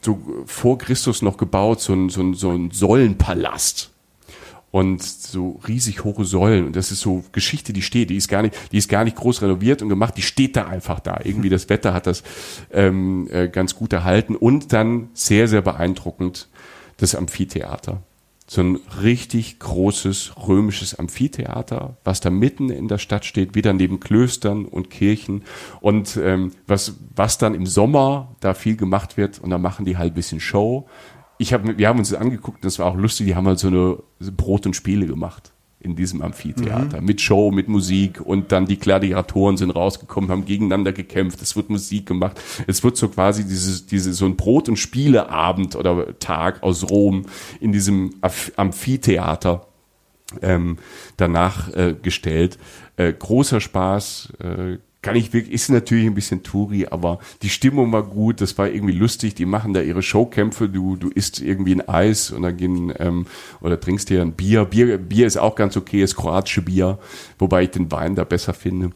[0.00, 3.90] so vor Christus noch gebaut, so ein, so ein, so ein Säulenpalast.
[4.70, 6.64] Und so riesig hohe Säulen.
[6.64, 8.08] Und das ist so Geschichte, die steht.
[8.08, 10.16] Die ist gar nicht, die ist gar nicht groß renoviert und gemacht.
[10.16, 11.20] Die steht da einfach da.
[11.24, 12.22] Irgendwie das Wetter hat das
[12.72, 14.34] ähm, äh, ganz gut erhalten.
[14.34, 16.48] Und dann sehr, sehr beeindruckend
[16.96, 18.00] das Amphitheater.
[18.46, 24.00] So ein richtig großes römisches Amphitheater, was da mitten in der Stadt steht, wieder neben
[24.00, 25.44] Klöstern und Kirchen.
[25.80, 29.96] Und ähm, was, was dann im Sommer da viel gemacht wird, und da machen die
[29.96, 30.88] halt ein bisschen Show.
[31.38, 33.68] Ich hab, wir haben uns das angeguckt, das war auch lustig, die haben halt so
[33.68, 35.52] eine Brot und Spiele gemacht
[35.82, 37.00] in diesem Amphitheater.
[37.00, 41.70] Mit Show, mit Musik und dann die Gladiatoren sind rausgekommen, haben gegeneinander gekämpft, es wird
[41.70, 42.40] Musik gemacht.
[42.66, 47.26] Es wird so quasi dieses, diese, so ein Brot- und Spieleabend oder Tag aus Rom
[47.60, 49.66] in diesem Amph- Amphitheater
[50.40, 50.78] ähm,
[51.16, 52.58] danach äh, gestellt.
[52.96, 57.92] Äh, großer Spaß, äh, kann ich wirklich, ist natürlich ein bisschen Touri, aber die Stimmung
[57.92, 61.74] war gut, das war irgendwie lustig, die machen da ihre Showkämpfe, du, du isst irgendwie
[61.74, 63.26] ein Eis und dann gehen, ähm,
[63.60, 64.64] oder trinkst dir ein Bier.
[64.64, 64.98] Bier.
[64.98, 66.98] Bier ist auch ganz okay, ist kroatische Bier,
[67.38, 68.90] wobei ich den Wein da besser finde.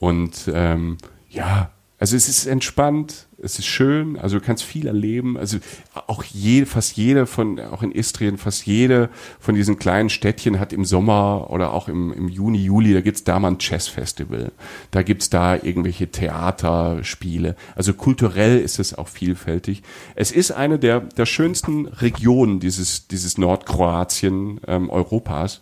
[0.00, 0.98] Und ähm,
[1.30, 5.38] ja, also es ist entspannt, es ist schön, also du kannst viel erleben.
[5.38, 5.58] Also
[6.06, 10.72] auch je, fast jede von, auch in Istrien, fast jede von diesen kleinen Städtchen hat
[10.72, 14.50] im Sommer oder auch im, im Juni, Juli, da gibt's da mal ein Jazzfestival.
[14.90, 17.54] Da gibt's da irgendwelche Theaterspiele.
[17.76, 19.82] Also kulturell ist es auch vielfältig.
[20.16, 25.60] Es ist eine der, der schönsten Regionen dieses, dieses Nordkroatien ähm, Europas.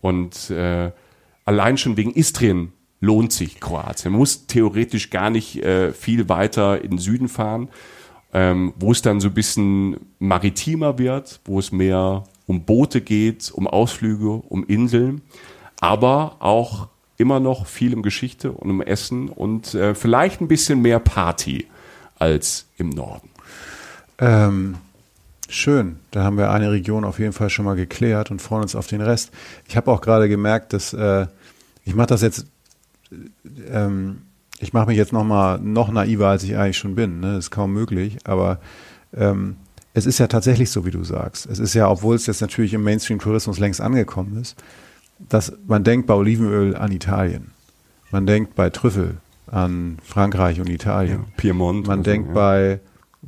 [0.00, 0.92] Und äh,
[1.44, 2.73] allein schon wegen Istrien
[3.04, 4.12] lohnt sich Kroatien.
[4.12, 7.68] Man muss theoretisch gar nicht äh, viel weiter in den Süden fahren,
[8.32, 13.50] ähm, wo es dann so ein bisschen maritimer wird, wo es mehr um Boote geht,
[13.52, 15.22] um Ausflüge, um Inseln,
[15.80, 20.82] aber auch immer noch viel um Geschichte und um Essen und äh, vielleicht ein bisschen
[20.82, 21.68] mehr Party
[22.18, 23.28] als im Norden.
[24.18, 24.76] Ähm,
[25.48, 28.74] schön, da haben wir eine Region auf jeden Fall schon mal geklärt und freuen uns
[28.74, 29.30] auf den Rest.
[29.68, 31.26] Ich habe auch gerade gemerkt, dass äh,
[31.84, 32.46] ich mache das jetzt,
[33.70, 34.22] ähm,
[34.60, 37.20] ich mache mich jetzt noch mal noch naiver, als ich eigentlich schon bin.
[37.20, 37.34] Ne?
[37.34, 38.60] Das ist kaum möglich, aber
[39.14, 39.56] ähm,
[39.92, 41.46] es ist ja tatsächlich so, wie du sagst.
[41.46, 44.56] Es ist ja, obwohl es jetzt natürlich im Mainstream-Tourismus längst angekommen ist,
[45.28, 47.52] dass man denkt bei Olivenöl an Italien.
[48.10, 51.20] Man denkt bei Trüffel an Frankreich und Italien.
[51.20, 51.86] Ja, Piemont.
[51.86, 52.34] Man so, denkt ja.
[52.34, 52.80] bei,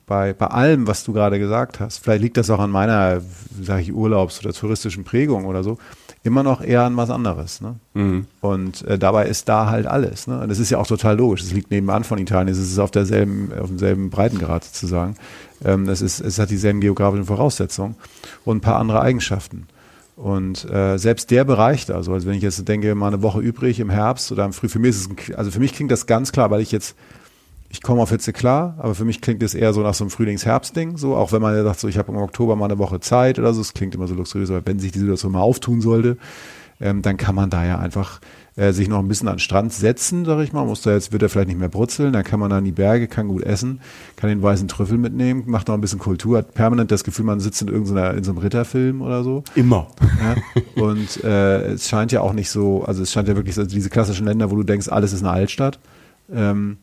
[0.07, 3.21] bei, bei allem, was du gerade gesagt hast, vielleicht liegt das auch an meiner,
[3.61, 5.79] sage ich, Urlaubs- oder touristischen Prägung oder so,
[6.27, 7.61] immer noch eher an was anderes.
[7.61, 7.77] Ne?
[7.95, 8.27] Mhm.
[8.41, 10.27] Und äh, dabei ist da halt alles.
[10.27, 10.41] Ne?
[10.41, 11.43] Und das ist ja auch total logisch.
[11.43, 15.17] Es liegt nebenan von Italien, es ist auf derselben, auf demselben Breitengrad sozusagen.
[15.65, 17.95] Ähm, es, ist, es hat dieselben geografischen Voraussetzungen
[18.45, 19.67] und ein paar andere Eigenschaften.
[20.17, 23.41] Und äh, selbst der Bereich da, also, also wenn ich jetzt denke, mal eine Woche
[23.41, 25.91] übrig im Herbst oder im Früh, für mich ist es, ein, also für mich klingt
[25.91, 26.97] das ganz klar, weil ich jetzt,
[27.77, 30.11] ich komme auf Hitze klar, aber für mich klingt es eher so nach so einem
[30.11, 33.01] Frühlings-Herbst-Ding, so, auch wenn man ja sagt, so, ich habe im Oktober mal eine Woche
[33.01, 35.83] Zeit oder so, es klingt immer so luxuriös, aber wenn sich die Situation mal auftun
[35.83, 36.17] sollte,
[36.81, 38.21] ähm, dann kann man da ja einfach
[38.57, 41.13] äh, sich noch ein bisschen an den Strand setzen, sag ich mal, muss da jetzt,
[41.13, 43.43] wird er vielleicht nicht mehr brutzeln, dann kann man da in die Berge, kann gut
[43.43, 43.81] essen,
[44.17, 47.41] kann den weißen Trüffel mitnehmen, macht noch ein bisschen Kultur, hat permanent das Gefühl, man
[47.41, 49.45] sitzt in irgendeiner, in so einem Ritterfilm oder so.
[49.55, 49.89] Immer.
[50.01, 50.83] Ja?
[50.83, 53.91] Und äh, es scheint ja auch nicht so, also es scheint ja wirklich so, diese
[53.91, 55.79] klassischen Länder, wo du denkst, alles ist eine Altstadt.
[56.35, 56.79] Ähm,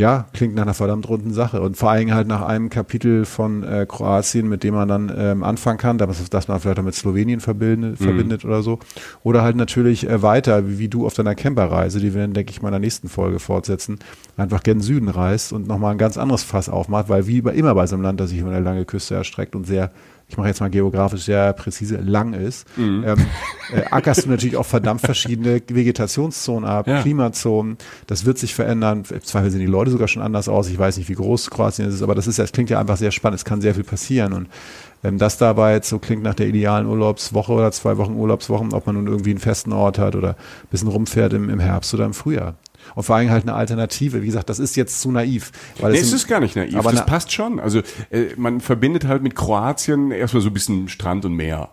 [0.00, 1.60] ja, klingt nach einer verdammt runden Sache.
[1.60, 5.42] Und vor allem halt nach einem Kapitel von äh, Kroatien, mit dem man dann ähm,
[5.42, 8.78] anfangen kann, dass, dass man vielleicht auch mit Slowenien verbindet, verbindet oder so.
[9.22, 12.50] Oder halt natürlich äh, weiter, wie, wie du auf deiner Camperreise, die wir dann, denke
[12.50, 13.98] ich, mal in der nächsten Folge fortsetzen,
[14.38, 17.74] einfach gen Süden reist und nochmal ein ganz anderes Fass aufmacht, weil wie bei, immer
[17.74, 19.90] bei so einem Land, das sich über eine lange Küste erstreckt und sehr
[20.30, 24.64] ich mache jetzt mal geografisch sehr präzise, lang ist, ähm, äh, ackerst du natürlich auch
[24.66, 27.02] verdammt verschiedene Vegetationszonen ab, Ja.
[27.02, 27.76] Klimazonen.
[28.06, 29.02] Das wird sich verändern.
[29.10, 30.68] Im Zweifel sehen die Leute sogar schon anders aus.
[30.68, 33.10] Ich weiß nicht, wie groß Kroatien ist, aber das ist, das klingt ja einfach sehr
[33.10, 33.38] spannend.
[33.40, 34.48] Es kann sehr viel passieren und
[35.02, 38.86] ähm, das dabei jetzt so klingt nach der idealen Urlaubswoche oder zwei Wochen Urlaubswochen, ob
[38.86, 42.04] man nun irgendwie einen festen Ort hat oder ein bisschen rumfährt im, im Herbst oder
[42.04, 42.54] im Frühjahr.
[42.94, 44.22] Und vor allem halt eine Alternative.
[44.22, 45.52] Wie gesagt, das ist jetzt zu naiv.
[45.78, 46.74] Weil Nee, es es sind- ist gar nicht naiv.
[46.76, 47.60] aber das na- passt schon.
[47.60, 47.80] Also
[48.10, 51.70] äh, man verbindet halt mit Kroatien erstmal so ein bisschen Strand und Meer.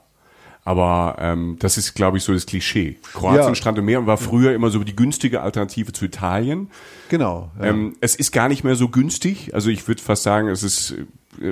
[0.64, 2.98] Aber ähm, das ist, glaube ich, so das Klischee.
[3.14, 3.56] Kroatien, Ja.
[3.56, 6.70] Strand und Meer war früher immer so die günstige Alternative zu Italien.
[7.08, 7.50] Genau.
[7.58, 7.68] Ja.
[7.68, 9.54] Ähm, es ist gar nicht mehr so günstig.
[9.54, 11.06] Also ich würde fast sagen, es ist äh,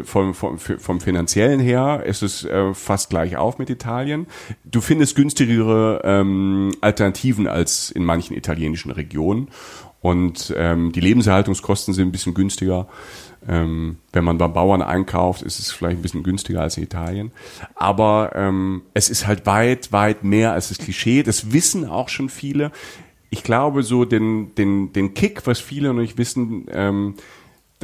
[0.04, 4.28] vom, vom, vom finanziellen her, es ist äh, fast gleich auf mit Italien.
[4.64, 9.50] Du findest günstigere ähm, Alternativen als in manchen italienischen Regionen.
[10.02, 12.88] Und ähm, die Lebenserhaltungskosten sind ein bisschen günstiger.
[13.48, 17.32] Ähm, wenn man beim Bauern einkauft, ist es vielleicht ein bisschen günstiger als in Italien.
[17.74, 21.24] Aber ähm, es ist halt weit, weit mehr als das Klischee.
[21.24, 22.72] Das wissen auch schon viele.
[23.32, 27.16] Ich glaube, so den, den, den Kick, was viele noch nicht wissen, ähm,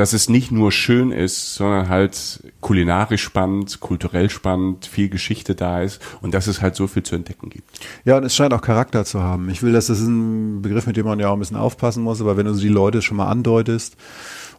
[0.02, 5.84] dass es nicht nur schön ist, sondern halt kulinarisch spannend, kulturell spannend, viel Geschichte da
[5.84, 7.70] ist und dass es halt so viel zu entdecken gibt.
[8.04, 9.48] Ja, und es scheint auch Charakter zu haben.
[9.52, 12.02] Ich will, dass das ist ein Begriff, mit dem man ja auch ein bisschen aufpassen
[12.02, 13.96] muss, aber wenn du so die Leute schon mal andeutest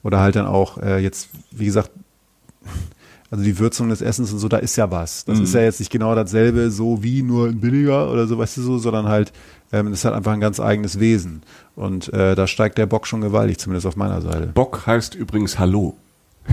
[0.05, 1.90] oder halt dann auch äh, jetzt, wie gesagt,
[3.32, 5.24] also die Würzung des Essens und so, da ist ja was.
[5.24, 8.59] Das ist ja jetzt nicht genau dasselbe, so wie nur ein billiger oder so, weißt
[8.59, 9.32] du so, sondern halt,
[9.73, 11.43] ähm, das hat einfach ein ganz eigenes Wesen.
[11.75, 14.49] Und äh, da steigt der Bock schon gewaltig, zumindest auf meiner Seite.
[14.49, 15.97] Bock heißt übrigens Hallo.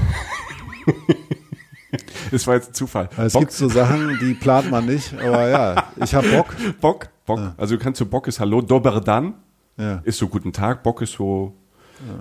[2.31, 3.09] das war jetzt ein Zufall.
[3.11, 6.55] Also es Bock, gibt so Sachen, die plant man nicht, aber ja, ich hab Bock.
[6.79, 7.39] Bock, Bock.
[7.57, 9.33] Also du kannst so Bock ist Hallo, Dober dan
[9.77, 10.01] Ja.
[10.03, 11.53] ist so guten Tag, Bock ist so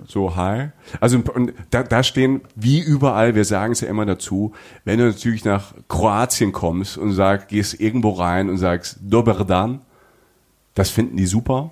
[0.07, 0.69] so hi.
[0.99, 4.51] Also und da, da stehen wie überall, wir sagen es ja immer dazu,
[4.83, 9.79] wenn du natürlich nach Kroatien kommst und sagst, gehst irgendwo rein und sagst Dober dan,
[10.79, 11.71] das finden die super,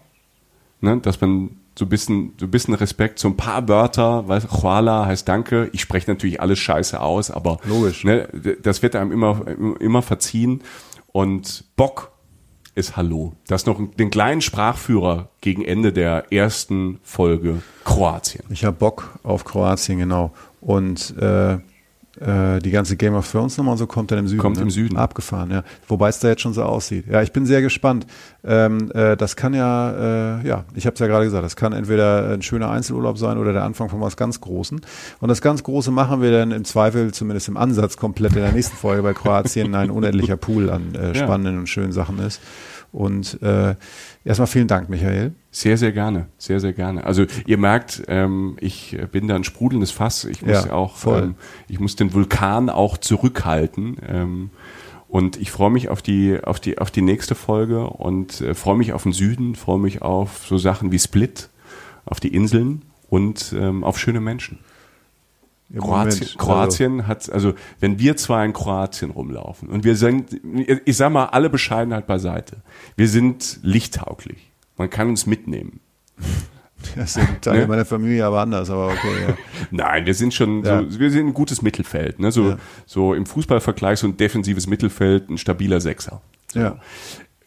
[0.82, 4.47] ne, dass man so ein bisschen, so ein bisschen Respekt, so ein paar Wörter, weißt
[4.47, 5.70] du, Hvala heißt Danke.
[5.72, 8.03] Ich spreche natürlich alles scheiße aus, aber Logisch.
[8.03, 8.28] Ne,
[8.62, 9.45] das wird einem immer,
[9.80, 10.62] immer verziehen.
[11.14, 12.12] Und Bock
[12.76, 13.32] ist Hallo.
[13.47, 18.43] Das noch den kleinen Sprachführer gegen Ende der ersten Folge Kroatien.
[18.49, 20.34] Ich habe Bock auf Kroatien, genau.
[20.60, 21.60] Und äh,
[22.20, 24.41] äh, die ganze Game of Thrones Nummer und so kommt dann im Süden.
[24.41, 24.63] Kommt ne?
[24.63, 24.97] im Süden.
[24.97, 25.63] Abgefahren, ja.
[25.88, 27.05] Wobei es da jetzt schon so aussieht.
[27.09, 28.07] Ja, ich bin sehr gespannt.
[28.43, 31.74] Ähm, äh, das kann ja, äh, ja, ich habe es ja gerade gesagt, das kann
[31.74, 34.82] entweder ein schöner Einzelurlaub sein oder der Anfang von was ganz Großen.
[35.20, 38.51] Und das ganz Große machen wir dann im Zweifel, zumindest im Ansatz, komplett in der
[38.51, 41.15] nächsten Folge, weil Kroatien ein unendlicher Pool an äh, Ja.
[41.15, 42.41] spannenden und schönen Sachen ist.
[42.91, 43.76] Und äh,
[44.24, 45.34] erstmal vielen Dank, Michael.
[45.58, 46.28] Sehr, sehr gerne.
[46.38, 47.03] Sehr, sehr gerne.
[47.03, 50.24] Also ihr merkt, ähm, ich bin da ein sprudelndes Fass.
[50.24, 51.24] Ich muss Ja, auch, voll.
[51.24, 51.36] ähm,
[51.68, 53.97] ich muss den Vulkan auch zurückhalten.
[54.08, 54.49] Ähm,
[55.08, 58.78] und ich freue mich auf die, auf die, auf die nächste Folge und äh, freue
[58.78, 61.49] mich auf den Süden, freue mich auf so Sachen wie Split,
[62.05, 64.60] auf die Inseln und ähm, auf schöne Menschen.
[65.72, 70.39] Im Kroatien, Moment, Kroatien hat, also wenn wir zwei in Kroatien rumlaufen und wir sind,
[70.86, 72.58] ich sag mal, alle Bescheidenheit beiseite,
[72.95, 74.51] wir sind lichttauglich.
[74.78, 75.80] Man kann uns mitnehmen.
[76.96, 77.68] Das sind Teile Ne?
[77.68, 79.38] meiner Familie, aber anders, aber okay, ja.
[79.72, 80.84] Nein, wir sind schon, Ja.
[80.88, 82.20] so, wir sind ein gutes Mittelfeld.
[82.20, 82.32] Ne?
[82.32, 82.58] So, Ja.
[82.86, 86.22] so im Fußballvergleich so ein defensives Mittelfeld, ein stabiler Sechser.
[86.54, 86.60] So.
[86.60, 86.80] Ja.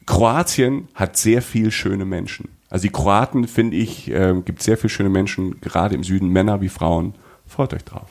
[0.05, 2.49] Kroatien hat sehr viel schöne Menschen.
[2.69, 6.61] Also die Kroaten, finde ich, äh, gibt sehr viele schöne Menschen, gerade im Süden, Männer
[6.61, 7.15] wie Frauen.
[7.47, 8.09] Freut euch drauf.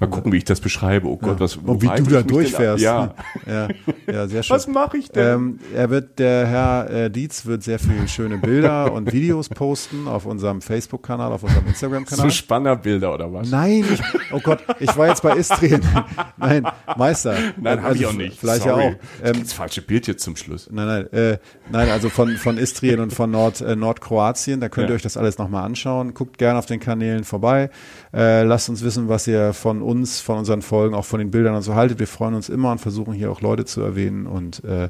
[0.00, 1.06] Mal gucken, wie ich das beschreibe.
[1.06, 2.82] Oh Gott, was Und wie du da durchfährst.
[2.82, 3.14] Ja.
[3.46, 3.68] ja,
[4.10, 4.56] ja sehr schön.
[4.56, 5.34] Was mache ich denn?
[5.34, 10.08] Ähm, er wird, der Herr äh, Dietz wird sehr viele schöne Bilder und Videos posten
[10.08, 12.24] auf unserem Facebook-Kanal, auf unserem Instagram-Kanal.
[12.26, 13.48] so Spannerbilder oder was?
[13.50, 14.00] Nein, ich,
[14.32, 15.82] oh Gott, ich war jetzt bei Istrien.
[16.36, 16.66] Nein,
[16.96, 17.36] Meister.
[17.60, 18.40] Nein, habe ich Also auch nicht.
[18.40, 18.82] Vielleicht Sorry.
[18.82, 18.94] ja auch.
[19.24, 20.68] Ähm, das falsche Bild jetzt zum Schluss.
[20.72, 21.38] Nein, nein, äh,
[21.70, 24.96] nein, also von, von Istrien und von Nord, äh, Nordkroatien, da könnt ihr Ja.
[24.96, 26.12] euch das alles nochmal anschauen.
[26.12, 27.70] Guckt gerne auf den Kanälen vorbei.
[28.12, 31.54] Äh, lasst uns wissen, was ihr von uns, von unseren Folgen, auch von den Bildern
[31.54, 31.98] und so haltet.
[31.98, 34.26] Wir freuen uns immer und versuchen hier auch Leute zu erwähnen.
[34.26, 34.88] Und äh,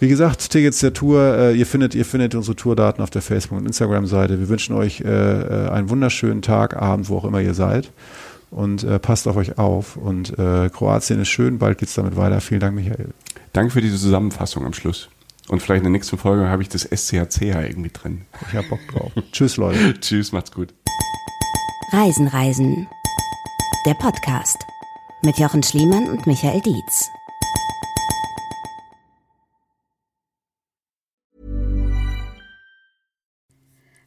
[0.00, 3.58] wie gesagt, Tickets der Tour, äh, ihr findet, ihr findet unsere Tourdaten auf der Facebook-
[3.58, 4.40] und Instagram-Seite.
[4.40, 7.90] Wir wünschen euch äh, äh, einen wunderschönen Tag, Abend, wo auch immer ihr seid.
[8.50, 9.96] Und äh, passt auf euch auf.
[9.96, 12.40] Und äh, Kroatien ist schön, bald geht's damit weiter.
[12.40, 13.10] Vielen Dank, Michael.
[13.52, 15.08] Danke für diese Zusammenfassung am Schluss.
[15.48, 18.22] Und vielleicht in der nächsten Folge habe ich das SCHCH irgendwie drin.
[18.48, 19.12] Ich hab Bock drauf.
[19.32, 19.94] Tschüss, Leute.
[20.00, 20.72] Tschüss, macht's gut.
[21.92, 22.86] Reisen, Reisen.
[23.86, 24.66] Der Podcast
[25.22, 27.08] mit Jochen Schliemann und Michael Dietz.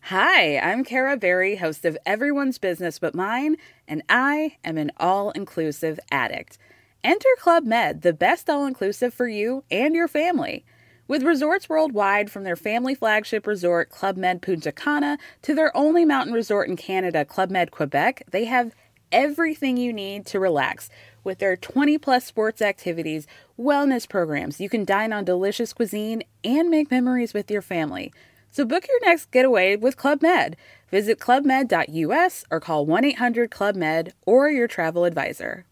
[0.04, 3.56] Hi, I'm Kara Berry, host of Everyone's Business But Mine,
[3.88, 6.60] and I am an all inclusive addict.
[7.04, 10.66] Enter Club Med, the best all inclusive for you and your family.
[11.08, 16.06] With resorts worldwide, from their family flagship resort, Club Med Punta Cana, to their only
[16.06, 18.76] mountain resort in Canada, Club Med Quebec, they have
[19.14, 20.90] everything you need to relax.
[21.24, 26.70] With their 20 plus sports activities, wellness programs, you can dine on delicious cuisine and
[26.70, 28.12] make memories with your family.
[28.52, 30.58] So book your next getaway with Club Med.
[30.92, 35.66] Visit clubmed.us or call 1 800 Club Med or your travel advisor.